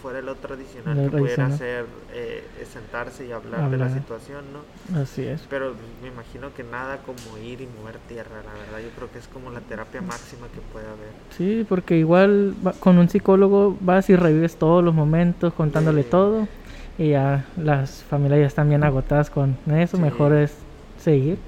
[0.00, 2.42] fuera de lo tradicional que pudiera ser eh,
[2.72, 5.00] sentarse y hablar, de la situación, ¿no?
[5.00, 5.42] Así es.
[5.50, 8.78] Pero me imagino que nada como ir y mover tierra, la verdad.
[8.82, 11.12] Yo creo que es como la terapia máxima que puede haber.
[11.36, 16.48] Sí, porque igual con un psicólogo vas y revives todos los momentos contándole todo
[16.96, 20.54] y ya las familias ya están bien agotadas con eso, mejor es
[20.98, 21.38] seguir.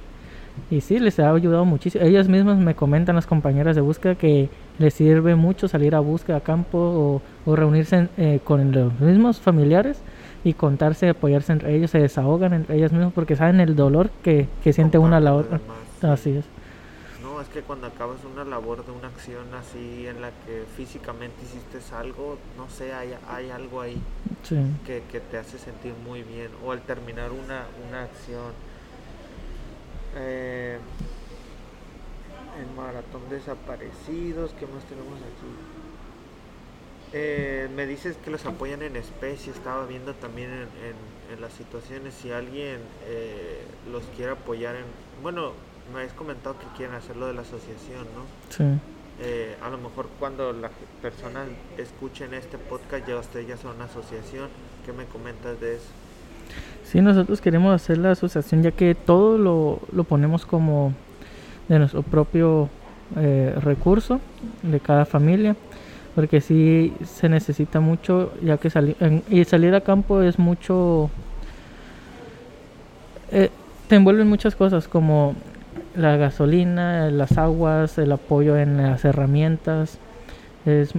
[0.70, 2.04] Y sí, les ha ayudado muchísimo.
[2.04, 4.48] Ellas mismas me comentan, las compañeras de búsqueda, que
[4.78, 10.00] les sirve mucho salir a búsqueda a campo o, reunirse eh, con los mismos familiares
[10.44, 14.48] y contarse, apoyarse entre ellos, se desahogan entre ellas mismas porque saben el dolor que,
[14.62, 15.60] que siente una a la otra.
[16.02, 16.44] Así es.
[17.22, 21.34] No, es que cuando acabas una labor de una acción así en la que físicamente
[21.42, 24.00] hiciste algo, no sé, hay, hay algo ahí
[24.86, 26.48] que, que, te hace sentir muy bien.
[26.64, 28.52] O al terminar una, una acción
[30.16, 30.78] eh,
[32.58, 35.52] el maratón desaparecidos, ¿qué más tenemos aquí?
[37.12, 42.30] Eh, me dices que los apoyan en especie, estaba viendo también en, las situaciones, si
[42.30, 44.84] alguien eh, los quiere apoyar en...
[45.22, 45.52] Bueno,
[45.92, 48.24] me habéis comentado que quieren hacerlo de la asociación, ¿no?
[48.48, 48.80] Sí.
[49.20, 51.48] Eh, a lo mejor cuando las personas
[51.78, 54.48] escuchen este podcast ya ustedes ya son una asociación,
[54.84, 55.88] ¿qué me comentas de eso?
[56.84, 60.92] Sí, nosotros queremos hacer la asociación ya que todo lo, lo ponemos como
[61.68, 62.68] de nuestro propio
[63.16, 64.20] eh, recurso
[64.62, 65.56] de cada familia,
[66.14, 68.96] porque sí se necesita mucho, ya que salir,
[69.28, 71.10] y salir a campo es mucho,
[73.30, 73.50] eh,
[73.88, 75.34] te envuelven muchas cosas como
[75.94, 79.98] la gasolina, las aguas, el apoyo en las herramientas,
[80.64, 80.92] es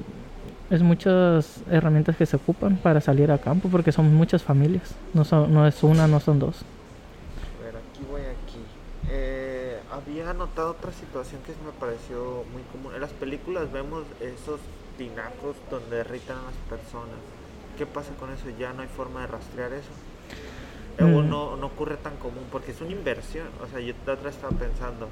[0.70, 5.24] es muchas herramientas que se ocupan para salir a campo porque son muchas familias, no,
[5.24, 6.64] son, no es una, no son dos.
[7.60, 8.60] A ver, aquí voy aquí.
[9.10, 12.94] Eh, había notado otra situación que me pareció muy común.
[12.94, 14.60] En las películas vemos esos
[14.98, 17.16] tinacos donde derritan a las personas.
[17.78, 18.46] ¿Qué pasa con eso?
[18.60, 19.92] ¿Ya no hay forma de rastrear eso?
[21.00, 21.30] O mm.
[21.30, 23.48] no, no ocurre tan común porque es una inversión.
[23.64, 25.08] O sea, yo otra estaba pensando,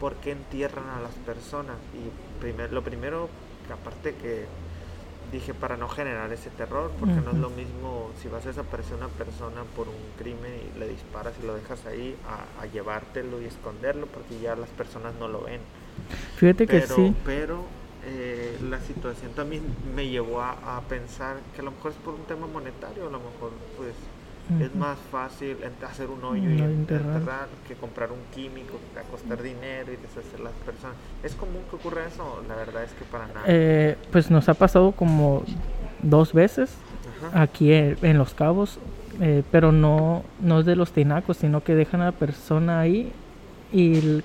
[0.00, 1.76] ¿por qué entierran a las personas?
[1.94, 3.28] Y primer, lo primero,
[3.66, 4.46] que aparte que
[5.30, 8.96] dije para no generar ese terror, porque no es lo mismo si vas a desaparecer
[8.96, 12.16] una persona por un crimen y le disparas y lo dejas ahí,
[12.60, 15.60] a, llevártelo y esconderlo, porque ya las personas no lo ven.
[16.36, 17.14] Fíjate que sí.
[17.24, 17.64] Pero
[18.04, 19.62] eh, la situación también
[19.94, 23.10] me llevó a, a, pensar que a lo mejor es por un tema monetario, a
[23.10, 23.94] lo mejor pues
[24.58, 25.56] es más fácil
[25.88, 27.48] hacer un hoyo y enterrar.
[27.68, 30.96] que comprar un químico que va a costar dinero y deshacer las personas.
[31.22, 32.42] ¿Es común que ocurra eso?
[32.48, 33.42] La verdad es que para nada.
[33.46, 35.44] Eh, pues nos ha pasado como
[36.02, 36.74] dos veces
[37.32, 38.78] aquí en, Los Cabos,
[39.20, 43.12] eh, pero no, no es de los tinacos, sino que dejan a la persona ahí
[43.72, 44.22] y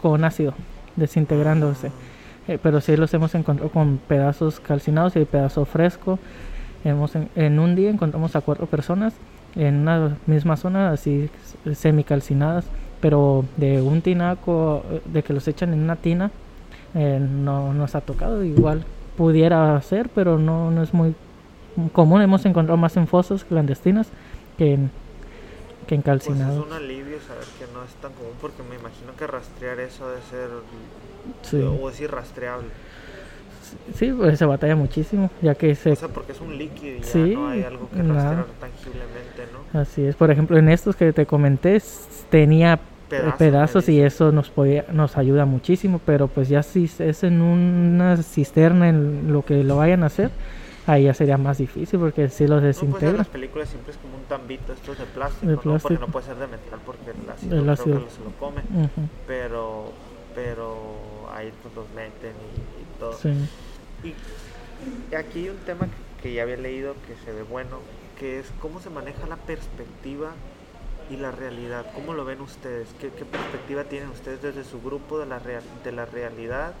[0.00, 0.54] con ácido
[0.96, 1.88] desintegrándose.
[1.88, 2.10] Ah.
[2.48, 6.18] Eh, pero sí los hemos encontrado con pedazos calcinados y pedazos fresco.
[6.84, 9.12] Hemos en, un día encontramos a cuatro personas
[9.56, 11.28] en una misma zona, así
[11.74, 12.64] semicalcinadas,
[13.00, 16.30] pero de un tinaco, de que los echan en una tina,
[16.94, 18.44] eh, no nos ha tocado.
[18.44, 18.84] Igual
[19.16, 21.14] pudiera ser, pero no, no es muy
[21.92, 22.22] común.
[22.22, 24.08] Hemos encontrado más en fosas clandestinas
[24.58, 24.90] que en,
[25.86, 26.56] que en calcinados.
[26.56, 29.80] Pues es un alivio saber que no es tan común, porque me imagino que rastrear
[29.80, 31.60] eso debe ser.
[31.66, 32.68] o es irrastreable.
[33.94, 35.92] Sí, pues se batalla muchísimo, ya que se...
[35.92, 39.80] O sea, porque es un líquido y ya no hay algo que rastrear tangiblemente, ¿no?
[39.80, 41.80] Así es, por ejemplo, en estos que te comenté,
[42.30, 42.78] tenía
[43.38, 48.16] pedazos, y eso nos podía, nos ayuda muchísimo, pero pues ya si es en una
[48.18, 50.30] cisterna en lo que lo vayan a hacer,
[50.86, 53.12] ahí ya sería más difícil porque si los pues, desintegra.
[53.12, 55.78] No, las películas siempre es como un tambito, esto es de plástico, ¿no?
[55.78, 57.96] porque no puede ser de metal porque el ácido, el ácido.
[57.96, 58.62] Creo que se lo come,
[59.26, 59.92] pero,
[60.34, 60.76] pero
[61.34, 62.69] ahí pues los meten y
[65.10, 65.88] y aquí hay un tema
[66.22, 67.78] que, ya había leído que se ve bueno,
[68.18, 70.32] que es cómo se maneja la perspectiva
[71.10, 71.86] y la realidad.
[71.94, 72.88] ¿Cómo lo ven ustedes?
[72.98, 76.74] ¿Qué, perspectiva tienen ustedes desde su grupo de la, real, de la realidad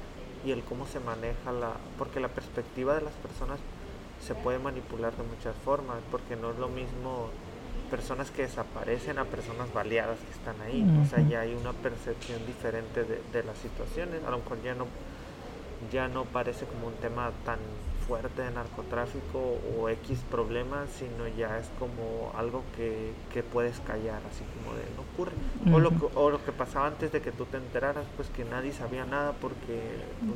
[0.44, 1.72] y el cómo se maneja la...
[1.98, 3.58] Porque la perspectiva de las personas
[4.24, 7.28] se puede manipular de muchas formas, porque no es lo mismo
[7.90, 10.86] personas que desaparecen a personas baleadas que están ahí.
[11.02, 14.22] O sea, ya hay una percepción diferente de, de las situaciones.
[14.24, 14.86] A lo mejor ya no
[15.92, 17.58] ya no parece como un tema tan
[18.06, 24.20] fuerte de narcotráfico o X problemas, sino ya es como algo que, que puedes callar,
[24.28, 25.32] así como de no ocurre.
[25.72, 28.44] o, lo que, o lo que pasaba antes de que tú te enteraras, pues que
[28.44, 29.80] nadie sabía nada porque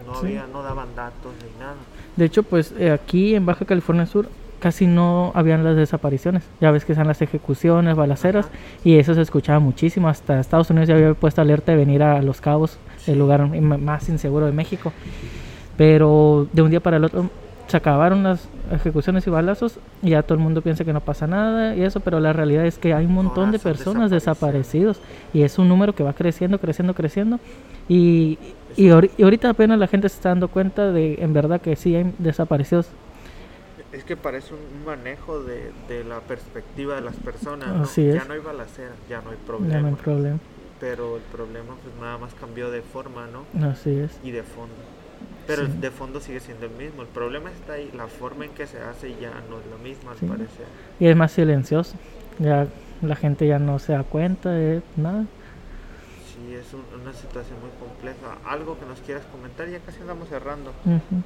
[0.07, 1.75] no había, no daban datos ni nada.
[2.15, 4.29] De hecho, pues eh, aquí en Baja California Sur
[4.61, 6.45] casi no habían las desapariciones.
[6.61, 8.55] Ya ves que están las ejecuciones, balaceras, Ajá.
[8.85, 10.09] y eso se escuchaba muchísimo.
[10.09, 14.09] Hasta Estados Unidos ya había puesto alerta de venir a Los Cabos, el lugar más
[14.09, 14.93] inseguro de México.
[15.77, 17.29] Pero de un día para el otro
[17.67, 21.27] se acabaron las ejecuciones y balazos y ya todo el mundo piensa que no pasa
[21.27, 24.99] nada y eso, pero la realidad es que hay un montón de son personas desaparecidos.
[24.99, 27.41] desaparecidos y es un número que va creciendo, creciendo, creciendo
[27.89, 28.39] y,
[28.77, 31.75] y, ahori- y ahorita apenas la gente se está dando cuenta de en verdad que
[31.75, 32.87] sí hay desaparecidos.
[33.93, 37.69] Es que parece un manejo de, de la perspectiva de las personas.
[37.75, 37.83] ¿no?
[37.85, 38.29] Así Ya es.
[38.29, 39.81] no hay balacera, ya no hay Ya problema.
[39.81, 40.39] no hay problema.
[40.81, 43.45] Pero el problema pues nada más cambió de forma, ¿no?
[43.71, 44.19] Así es.
[44.23, 44.75] Y de fondo.
[45.47, 45.73] Pero Sí.
[45.73, 47.03] el de fondo sigue siendo el mismo.
[47.03, 50.11] El problema está ahí, la forma en que se hace ya no es lo mismo
[50.11, 50.27] al Sí.
[50.27, 50.67] parecer.
[51.01, 51.97] Y es más silencioso.
[52.39, 52.67] Ya
[53.03, 55.25] la gente ya no se da cuenta de nada.
[56.27, 58.39] Sí, es un- una situación muy compleja.
[58.47, 60.71] Algo que nos quieras comentar, ya casi andamos cerrando.
[60.85, 61.23] Ujú.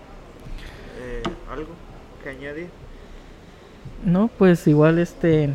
[1.01, 1.69] Eh, ¿Algo
[2.23, 2.69] que añadir?
[4.05, 5.51] No, pues igual este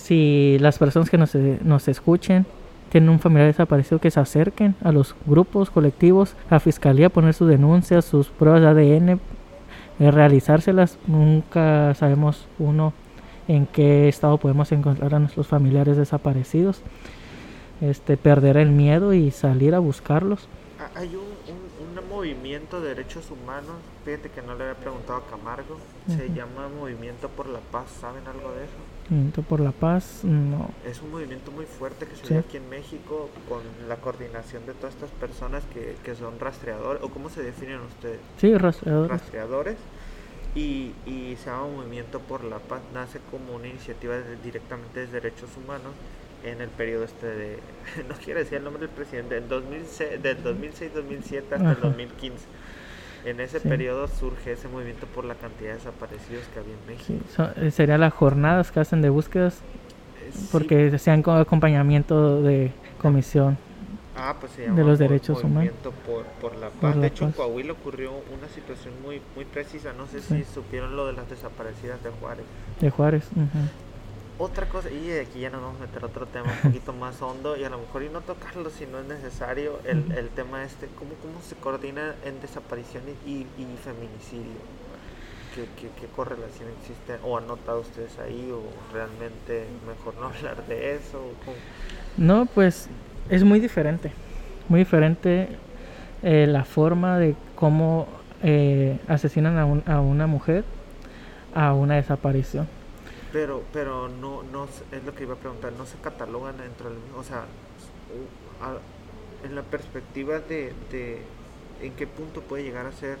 [0.00, 2.46] si las personas que nos, nos escuchen
[2.90, 7.48] tienen un familiar desaparecido que se acerquen a los grupos colectivos, a fiscalía, poner sus
[7.48, 9.20] denuncias, sus pruebas de ADN,
[10.00, 10.98] eh, realizárselas.
[11.06, 12.92] Nunca sabemos uno
[13.46, 16.82] en qué estado podemos encontrar a nuestros familiares desaparecidos.
[17.80, 20.48] Este, perder el miedo y salir a buscarlos.
[20.78, 23.72] Ah, Hay un, un- un movimiento de derechos humanos,
[24.04, 28.26] fíjate que no le había preguntado a Camargo, se llama Movimiento por la Paz, ¿saben
[28.26, 28.74] algo de eso?
[29.10, 30.70] Movimiento por la paz, no.
[30.86, 32.28] Es un movimiento muy fuerte que se Sí.
[32.28, 33.58] dio aquí en México con
[33.88, 38.20] la coordinación de todas estas personas que, que son rastreadores, o cómo se definen ustedes,
[38.38, 39.10] Sí, rastreadores.
[39.10, 39.76] rastreadores,
[40.54, 45.06] y, y se llama Movimiento por la Paz, nace como una iniciativa de- directamente de
[45.08, 45.90] derechos humanos
[46.44, 47.58] en el periodo este de,
[48.08, 51.74] no quiero decir el nombre del presidente, del 2006 del 2006-2007 hasta el Ajá.
[51.80, 52.44] 2015.
[53.24, 53.68] En ese Sí.
[53.68, 57.24] periodo surge ese movimiento por la cantidad de desaparecidos que había en México.
[57.36, 59.58] Sí, eh, serían las jornadas que hacen de búsquedas
[60.22, 63.58] Eh, sí, porque sean con acompañamiento de comisión.
[64.16, 65.72] Ah, pues se de los derechos humanos.
[66.06, 66.96] Por, por la Por paz.
[66.96, 67.32] la de hecho, en.
[67.32, 69.92] Coahuila ocurrió una situación muy muy precisa.
[69.96, 72.44] No sé si supieron lo de las desaparecidas de Juárez.
[72.80, 73.24] de Juárez.
[73.34, 73.46] ujú.
[74.42, 77.20] Otra cosa, y aquí ya nos vamos a meter a otro tema un poquito más
[77.20, 80.64] hondo y a lo mejor y no tocarlo si no es necesario, el, el tema
[80.64, 84.56] este, ¿cómo, cómo se coordina en desapariciones y, y feminicidio?
[85.54, 87.16] ¿Qué, qué, qué correlación existe?
[87.22, 88.50] ¿O han notado ustedes ahí?
[88.50, 88.62] ¿O
[88.94, 91.20] realmente mejor no hablar de eso?
[92.16, 92.88] No, pues
[93.28, 94.10] es muy diferente.
[94.70, 95.48] Muy diferente
[96.22, 98.06] eh, la forma de cómo
[98.42, 100.64] eh, asesinan a, un- a una mujer
[101.54, 102.66] a una desaparición.
[103.32, 106.98] Pero, pero no, no, es lo que iba a preguntar, no se catalogan dentro del
[106.98, 107.44] mismo, o sea,
[108.60, 108.78] a-
[109.46, 111.22] en la perspectiva de, de
[111.80, 113.18] en qué punto puede llegar a ser,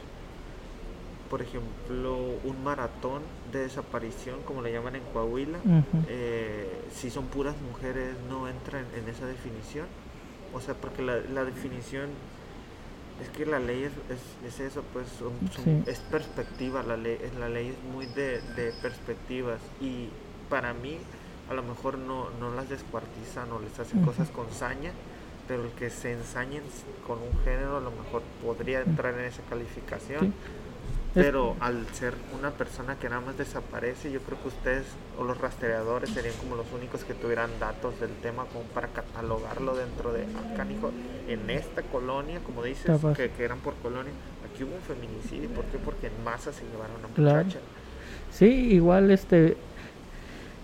[1.30, 5.58] por ejemplo, un maratón de desaparición, como le llaman en Coahuila,
[6.08, 9.86] eh, si son puras mujeres no entran en esa definición,
[10.52, 12.10] o sea, porque la, la definición
[13.22, 13.92] es que la ley es,
[14.44, 15.82] es, es eso, pues son- son- Sí.
[15.90, 20.08] es perspectiva, la ley, es- la ley es muy de, de perspectivas y
[20.48, 20.98] para mí
[21.48, 24.92] a lo mejor no, no las descuartizan o les hacen cosas con saña,
[25.48, 26.62] pero el que se ensañen
[27.06, 30.20] con un género a lo mejor podría entrar en esa calificación.
[30.20, 30.32] Sí.
[31.14, 34.84] Pero al ser una persona que nada más desaparece, yo creo que ustedes
[35.18, 39.74] o los rastreadores serían como los únicos que tuvieran datos del tema como para catalogarlo
[39.76, 40.90] dentro de acá, hijo,
[41.28, 44.12] en esta colonia, como dices, que, que eran por colonia,
[44.52, 45.48] aquí hubo un feminicidio.
[45.50, 45.78] ¿Por qué?
[45.84, 47.44] Porque en masa se llevaron a una Claro.
[47.44, 47.58] muchacha.
[48.32, 49.56] Sí, igual este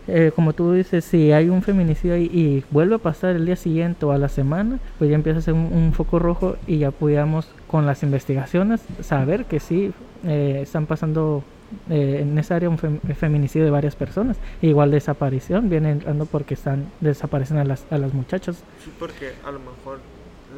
[0.08, 3.56] eh, como tú dices, si hay un feminicidio ahí y vuelve a pasar el día
[3.56, 6.78] siguiente o a la semana, pues ya empieza a ser un, un foco rojo y
[6.78, 9.92] ya pudiéramos con las investigaciones saber que sí
[10.24, 11.42] eh, están pasando
[11.90, 14.36] eh, en esa área un fem- feminicidio de varias personas.
[14.62, 18.64] Igual desaparición, viene entrando porque están desaparecen a las, a las muchachas.
[18.84, 19.98] Sí, porque a lo mejor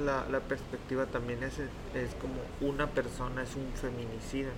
[0.04, 4.50] la, la perspectiva también es, es como una persona es un feminicida.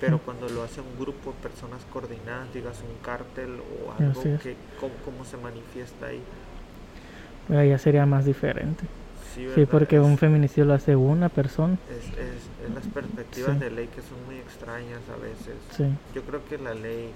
[0.00, 4.28] Pero cuando lo hace un grupo de personas coordinadas, digas un cártel o algo, Así
[4.28, 4.40] es.
[4.40, 6.20] que, ¿cómo, cómo se manifiesta ahí?
[7.56, 8.84] Ahí ya sería más diferente.
[9.34, 11.76] Sí, porque es, un feminicidio lo hace una persona.
[11.90, 13.58] es, es- es las perspectivas Sí.
[13.58, 15.54] de ley que son muy extrañas a veces.
[15.76, 15.84] Sí.
[16.14, 17.10] Yo creo que la ley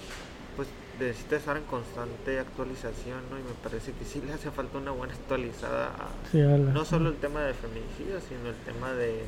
[0.57, 3.39] pues necesita estar en constante actualización, ¿no?
[3.39, 6.73] Y me parece que sí le hace falta una buena actualizada a, Sí, a la-
[6.73, 9.23] no solo el tema de feminicidio, sino el tema de,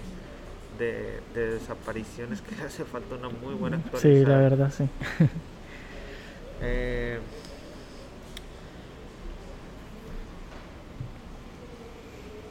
[0.79, 4.15] de, de desapariciones, que le hace falta una muy buena actualización.
[4.25, 4.89] Sí, la verdad, sí.
[6.61, 7.19] Eh,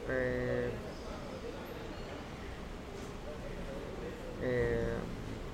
[0.08, 0.70] eh,
[4.42, 4.94] eh,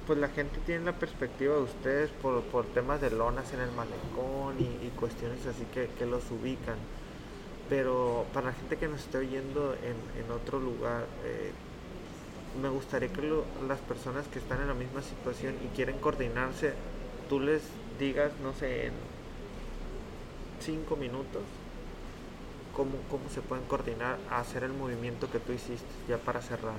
[0.06, 3.70] pues la gente tiene la perspectiva de ustedes por, por temas de lonas en el
[3.72, 6.76] malecón y, cuestiones así que, que, los ubican.
[7.68, 11.52] Pero para la gente que nos esté oyendo en, en otro lugar, eh,
[12.60, 13.22] me gustaría que
[13.66, 16.74] las personas que están en la misma situación y quieren coordinarse,
[17.28, 17.62] tú les
[17.98, 18.92] digas, no sé, en
[20.60, 21.42] cinco minutos,
[22.76, 26.74] cómo, cómo se pueden coordinar a hacer el movimiento que tú hiciste, ya para cerrar.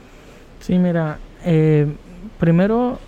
[0.59, 1.87] Sí, mira, eh,
[2.39, 2.99] primero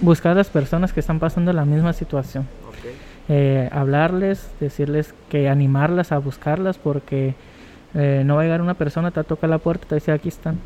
[0.00, 2.46] buscar a las personas que están pasando la misma situación.
[3.28, 7.34] Eh, hablarles, decirles que animarlas a buscarlas porque
[7.94, 10.58] eh, no va a llegar una persona, te toca la puerta te dice aquí están.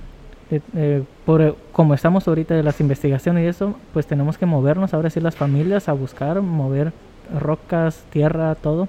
[1.25, 5.21] por, como estamos ahorita de las investigaciones y eso, pues tenemos que movernos, ahora sí
[5.21, 6.93] las familias, a buscar, mover
[7.39, 8.89] rocas, tierra, todo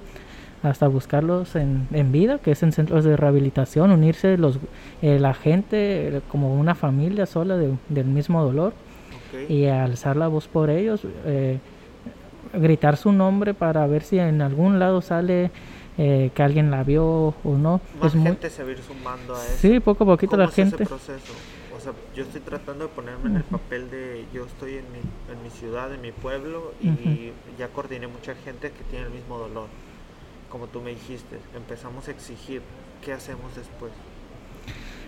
[0.64, 4.60] hasta buscarlos en, en, vida, que es en centros de rehabilitación, unirse los,
[5.02, 8.74] eh, la gente eh, como una familia sola del mismo dolor
[9.48, 11.60] y alzar la voz por ellos, eh,
[12.54, 15.52] gritar su nombre para ver si en algún lado sale
[15.98, 17.04] que alguien la vio
[17.44, 17.82] o no.
[18.02, 19.58] Más gente se va a ir sumando a eso.
[19.58, 20.84] Sí, poco a poquito la gente.
[20.84, 21.34] Ese proceso?
[21.76, 25.00] O sea, yo estoy tratando de ponerme en el papel de yo estoy en mi,
[25.00, 29.40] en mi ciudad, en mi pueblo y ya coordiné mucha gente que tiene el mismo
[29.40, 29.68] dolor
[30.50, 32.62] como tú me dijiste, empezamos a exigir,
[33.04, 33.92] ¿qué hacemos después?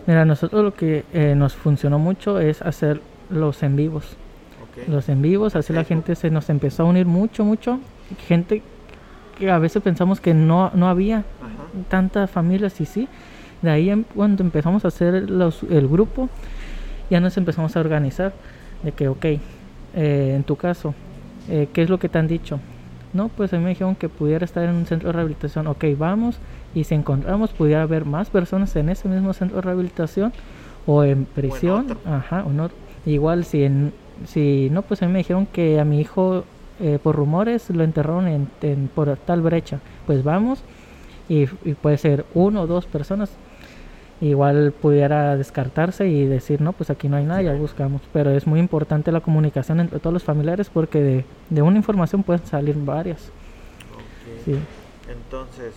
[0.08, 4.18] Mira, nosotros lo que eh, nos funcionó mucho es hacer los en vivos.
[4.88, 7.80] Los en vivos, así la gente se nos empezó a unir mucho, mucho.
[8.28, 8.64] Gente
[9.38, 11.26] que a veces pensamos que no, no había
[11.90, 13.08] tantas familias y sí.
[13.62, 16.30] De ahí em, cuando empezamos a hacer los, el grupo,
[17.10, 18.34] ya nos empezamos a organizar.
[18.82, 19.40] De que, ok, eh,
[20.36, 20.96] en tu caso,
[21.50, 22.60] eh, ¿qué es lo que te han dicho?
[23.14, 25.68] No, pues a mí me dijeron que pudiera estar en un centro de rehabilitación.
[25.68, 26.38] Ok, vamos.
[26.74, 30.32] Y si encontramos, pudiera haber más personas en ese mismo centro de rehabilitación
[30.86, 31.98] o en prisión.
[32.06, 32.70] Ajá, o no.
[33.06, 33.94] Igual, si, en,
[34.26, 36.46] si no, pues a mí me dijeron que a mi hijo,
[36.80, 39.80] eh, por rumores, lo enterraron en, por tal brecha.
[40.06, 40.64] Pues vamos.
[41.28, 43.32] Y, y puede ser uno o dos personas
[44.22, 48.02] igual pudiera descartarse y decir, no, pues aquí no hay nada, ya buscamos.
[48.14, 52.24] Pero es muy importante la comunicación entre todos los familiares porque de, de una información
[52.24, 53.32] pueden salir varias.
[54.46, 54.58] Sí.
[55.10, 55.74] Entonces,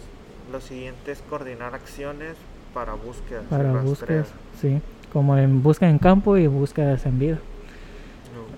[0.53, 2.37] lo siguiente es coordinar acciones
[2.75, 3.43] para búsqueda.
[3.49, 4.29] Para búsquedas,
[4.61, 4.81] sí.
[5.13, 7.39] Como en búsqueda en campo y búsquedas en vida.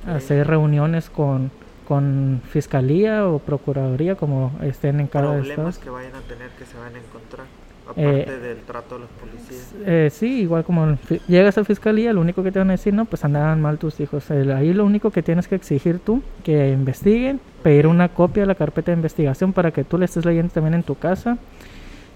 [0.07, 1.51] Hacer reuniones con,
[1.87, 5.70] con fiscalía o procuraduría como estén en cada estado.
[5.82, 7.47] que vayan a tener que se van a encontrar.
[7.89, 9.74] Aparte eh, del trato de los policías.
[9.84, 13.05] Eh, sí, igual como llegas a fiscalía, lo único que te van a decir, no,
[13.05, 14.30] pues andaban mal tus hijos.
[14.30, 18.57] ahí lo único que tienes que exigir tú, que investiguen, pedir una copia de la
[18.57, 21.39] carpeta de investigación para que tú le estés leyendo también en tu casa.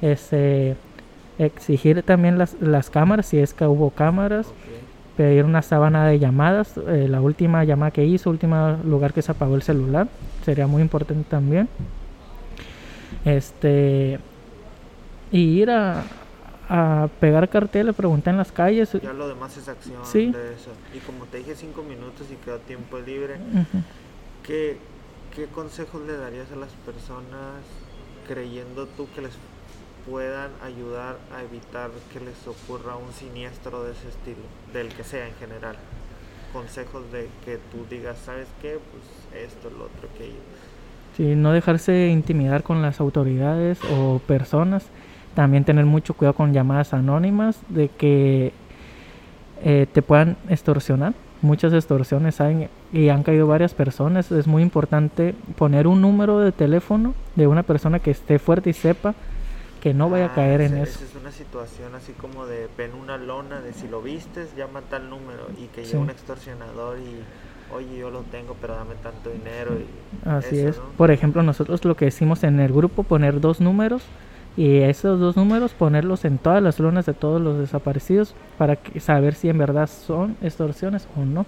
[0.03, 0.77] Este,
[1.39, 4.53] exigir también las, las cámaras, si es que hubo cámaras.
[5.16, 9.31] Pedir una sábana de llamadas, eh, la última llamada que hizo, último lugar que se
[9.31, 10.09] apagó el celular,
[10.45, 11.68] sería muy importante también.
[13.25, 14.18] Este,
[15.31, 16.05] y ir a,
[16.68, 18.93] a pegar carteles, preguntar en las calles.
[19.03, 20.70] Ya lo demás es acción de eso.
[20.95, 23.37] Y como te dije, cinco minutos y queda tiempo libre.
[24.47, 24.78] ¿Qué,
[25.35, 27.62] ¿Qué consejos le darías a las personas
[28.28, 29.33] creyendo tú que les
[30.09, 35.26] puedan ayudar a evitar que les ocurra un siniestro de ese estilo, del que sea
[35.26, 35.76] en general?
[36.53, 38.78] Consejos de que tú digas, ¿sabes qué?
[38.91, 40.41] Pues esto, lo otro, aquello.
[41.16, 44.85] Sí, no dejarse intimidar con las autoridades o personas
[45.35, 48.53] también tener mucho cuidado con llamadas anónimas de que
[49.62, 51.14] eh, te puedan extorsionar.
[51.43, 54.31] Muchas extorsiones hay y han caído varias personas.
[54.31, 58.72] Es muy importante poner un número de teléfono de una persona que esté fuerte y
[58.74, 59.14] sepa
[59.81, 61.03] que no vaya a caer en eso.
[61.03, 65.09] es una situación así como de ven una lona de si lo vistes, llama tal
[65.09, 67.22] número y que llegue un extorsionador y
[67.74, 69.78] oye, yo lo tengo, pero dame tanto dinero.
[69.78, 70.78] Y así es.
[70.99, 74.03] Por ejemplo, nosotros lo que decimos en el grupo, poner dos números
[74.61, 79.34] y esos dos números ponerlos en todas las lunas de todos los desaparecidos para saber
[79.34, 81.46] si en verdad son extorsiones o no.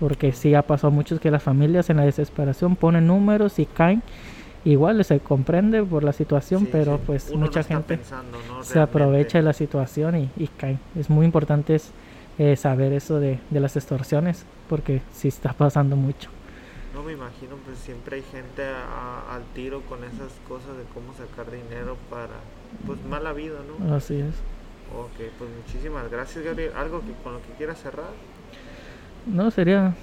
[0.00, 4.02] Porque sí ha pasado muchos que las familias en la desesperación ponen números y caen.
[4.64, 8.00] Igual se comprende por la situación, pero pues mucha gente
[8.62, 10.78] se aprovecha de la situación y, y cae.
[10.98, 11.76] Es muy importante
[12.38, 16.30] eh, saber eso de, de las extorsiones porque sí está pasando mucho.
[16.98, 21.48] No me imagino, pues siempre hay gente al tiro con esas cosas de cómo sacar
[21.48, 22.34] dinero para,
[22.86, 23.94] pues, mala vida, ¿no?
[23.94, 24.34] Así es.
[24.92, 26.72] Ok, pues muchísimas gracias, Gabriel.
[26.74, 28.10] ¿Algo que con lo que quieras cerrar?
[29.26, 29.94] No, sería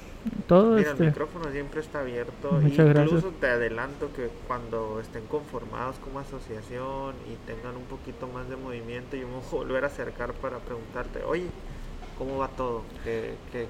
[0.48, 1.04] todo Mira, este...
[1.04, 2.54] el micrófono siempre está abierto.
[2.54, 8.48] Muchas Incluso te adelanto que cuando estén conformados como asociación y tengan un poquito más
[8.48, 11.48] de movimiento, yo me voy a volver a acercar para preguntarte, oye,
[12.18, 12.84] ¿cómo va todo?
[13.04, 13.68] ¿Qué, qué,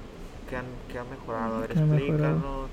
[0.48, 1.56] qué, han, qué ha mejorado?
[1.56, 2.68] A ver, ¿Qué ha mejorado?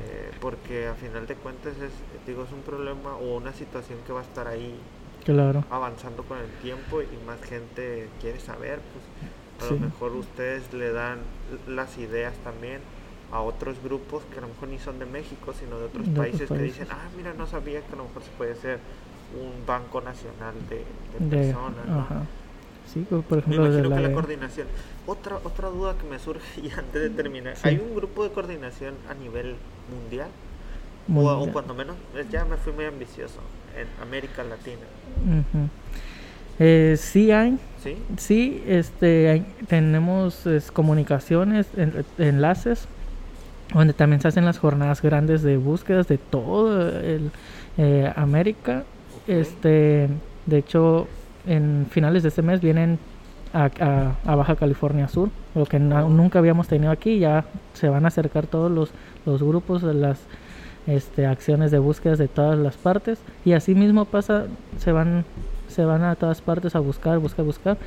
[0.00, 1.92] Eh, porque a final de cuentas es,
[2.26, 4.86] digo, es un problema o una situación que va a estar ahí
[5.24, 5.64] Claro.
[5.68, 9.04] avanzando con el tiempo y más gente quiere saber, pues
[9.58, 9.74] a Sí.
[9.74, 11.32] lo mejor ustedes le dan
[11.66, 12.86] las ideas también
[13.30, 16.20] a otros grupos que a lo mejor ni son de México, sino de otros De
[16.22, 18.80] otros países, que dicen, ah, mira, no sabía que a lo mejor se puede hacer
[19.30, 20.78] un banco nacional de,
[21.12, 22.08] de De, personas, ¿no?
[22.08, 22.26] ajá.
[22.84, 24.68] Sí, por por Me ejemplo, de imagino la, que la coordinación.
[25.08, 27.68] Otra, otra duda que me surge y antes de terminar, Sí.
[27.68, 29.54] ¿hay un grupo de coordinación a nivel
[29.90, 30.28] mundial?
[31.14, 33.40] O, o cuando menos, eh, ya me fui muy ambicioso,
[33.74, 34.76] en América Latina.
[36.58, 37.96] Eh, sí hay, ¿sí?
[38.18, 42.86] sí, este, hay- tenemos es, comunicaciones, en- enlaces,
[43.72, 47.30] donde también se hacen las jornadas grandes de búsquedas de todo el
[47.78, 48.84] eh, América.
[49.26, 50.08] Este,
[50.44, 51.06] de hecho,
[51.46, 52.98] en finales de este mes vienen
[53.52, 57.18] a, Baja California Sur, lo que nunca habíamos tenido aquí.
[57.18, 57.44] Ya
[57.74, 58.90] se van a acercar todos los,
[59.26, 60.18] los grupos, las
[60.86, 63.18] este, acciones de búsquedas de todas las partes.
[63.44, 64.46] Y así mismo pasa,
[64.78, 65.24] se van,
[65.68, 67.78] se van a todas partes a buscar, buscar, buscar.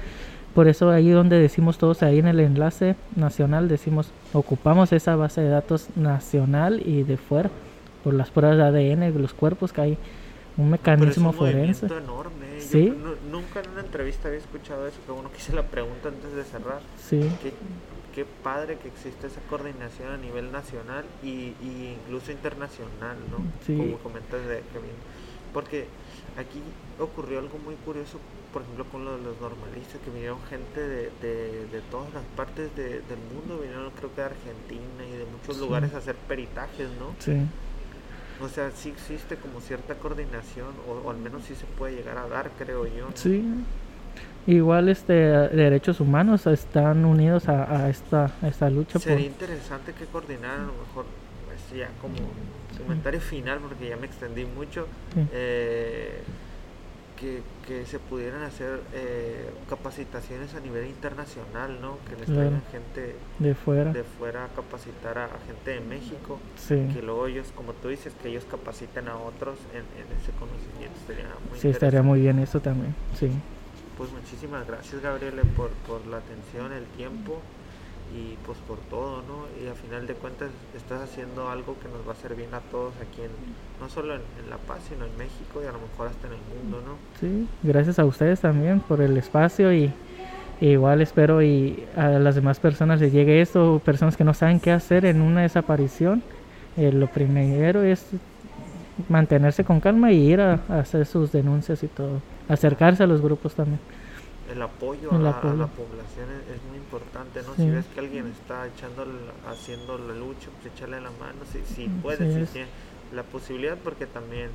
[0.54, 5.42] Por eso ahí donde decimos todos, ahí en el enlace nacional, decimos, ocupamos esa base
[5.42, 7.50] de datos nacional y de fuera,
[8.04, 9.98] por las pruebas de ADN, los cuerpos, que hay
[10.58, 11.86] un Pero es mecanismo un forense.
[11.86, 12.48] enorme.
[12.60, 12.90] Yo Sí.
[12.90, 16.34] nu- nunca en una entrevista había escuchado eso, que bueno que hice la pregunta antes
[16.34, 16.82] de cerrar.
[17.00, 17.54] Sí, Qué,
[18.14, 23.38] qué padre que existe esa coordinación a nivel nacional y, y incluso internacional, ¿no?
[23.66, 23.76] Sí.
[23.78, 24.92] Como comentas de Kevin.
[25.54, 25.86] Porque
[26.38, 26.62] aquí
[27.00, 28.20] ocurrió algo muy curioso,
[28.54, 32.24] por ejemplo, con lo de los normalistas, que vinieron gente de, de, de todas las
[32.36, 35.62] partes de- del mundo, vinieron creo que de Argentina y de muchos Sí.
[35.62, 37.16] lugares a hacer peritajes, ¿no?
[37.20, 37.36] sí,
[38.44, 42.18] O sea, sí existe como cierta coordinación, o, o al menos sí se puede llegar
[42.18, 43.08] a dar, creo yo.
[43.10, 43.12] ¿no?
[43.16, 43.44] sí.
[44.48, 49.94] Igual este derechos humanos están unidos a, a esta, a esta lucha por Sería interesante
[49.94, 51.06] que coordinaran, a lo mejor,
[51.46, 52.16] pues ya como
[52.82, 55.28] comentario final, porque ya me extendí mucho, Sí.
[55.32, 56.22] eh,
[57.22, 61.98] que, que se pudieran hacer eh, capacitaciones a nivel internacional, ¿no?
[62.10, 62.42] Que les Claro.
[62.50, 63.94] traigan gente de fuera.
[63.94, 67.90] de fuera a capacitar a, a gente de México, Sí, que luego ellos, como tú
[67.90, 72.20] dices, que ellos capaciten a otros en, en ese conocimiento, sería muy sí, estaría muy
[72.22, 72.96] bien eso también.
[73.18, 73.30] Sí,
[73.98, 77.40] Pues muchísimas gracias Gabriele por, por la atención, el tiempo
[78.14, 79.46] y pues por todo, ¿no?
[79.64, 82.60] Y a final de cuentas estás haciendo algo que nos va a hacer bien a
[82.60, 83.32] todos aquí en,
[83.80, 86.40] no solo en, La Paz, sino en México y a lo mejor hasta en el
[86.62, 86.96] mundo, ¿no?
[87.20, 87.48] sí.
[87.64, 89.94] Gracias a ustedes también por el espacio y
[90.60, 94.72] igual espero y a las demás personas les llegue esto, personas que no saben qué
[94.72, 96.22] hacer en una desaparición.
[96.78, 98.06] eh, lo primero es
[99.10, 102.22] mantenerse con calma y ir a hacer sus denuncias y todo.
[102.50, 103.80] Acercarse a los grupos también.
[104.52, 107.56] El apoyo, El a, la población es, es muy importante, ¿no?
[107.56, 107.64] Sí.
[107.64, 109.06] Si ves que alguien está echando,
[109.48, 112.50] haciendo la lucha, pues echarle la mano, si, si Mm, puedes, sí si es.
[112.52, 112.68] tiene
[113.14, 114.50] la posibilidad, porque también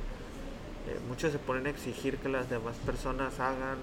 [0.87, 3.77] eh, muchos se ponen a exigir que las demás personas hagan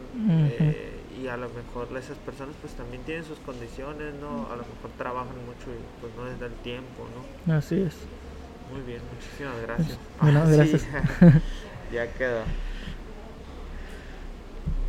[0.44, 4.46] eh, y a lo mejor esas personas pues también tienen sus condiciones, ¿no?
[4.50, 7.08] A lo mejor trabajan mucho y pues no les da el tiempo,
[7.46, 7.54] ¿no?
[7.54, 8.08] Así es.
[8.66, 9.98] Muy bien, muchísimas gracias.
[10.20, 10.88] Bueno, Ah, sí, gracias.
[11.90, 12.44] ya quedó.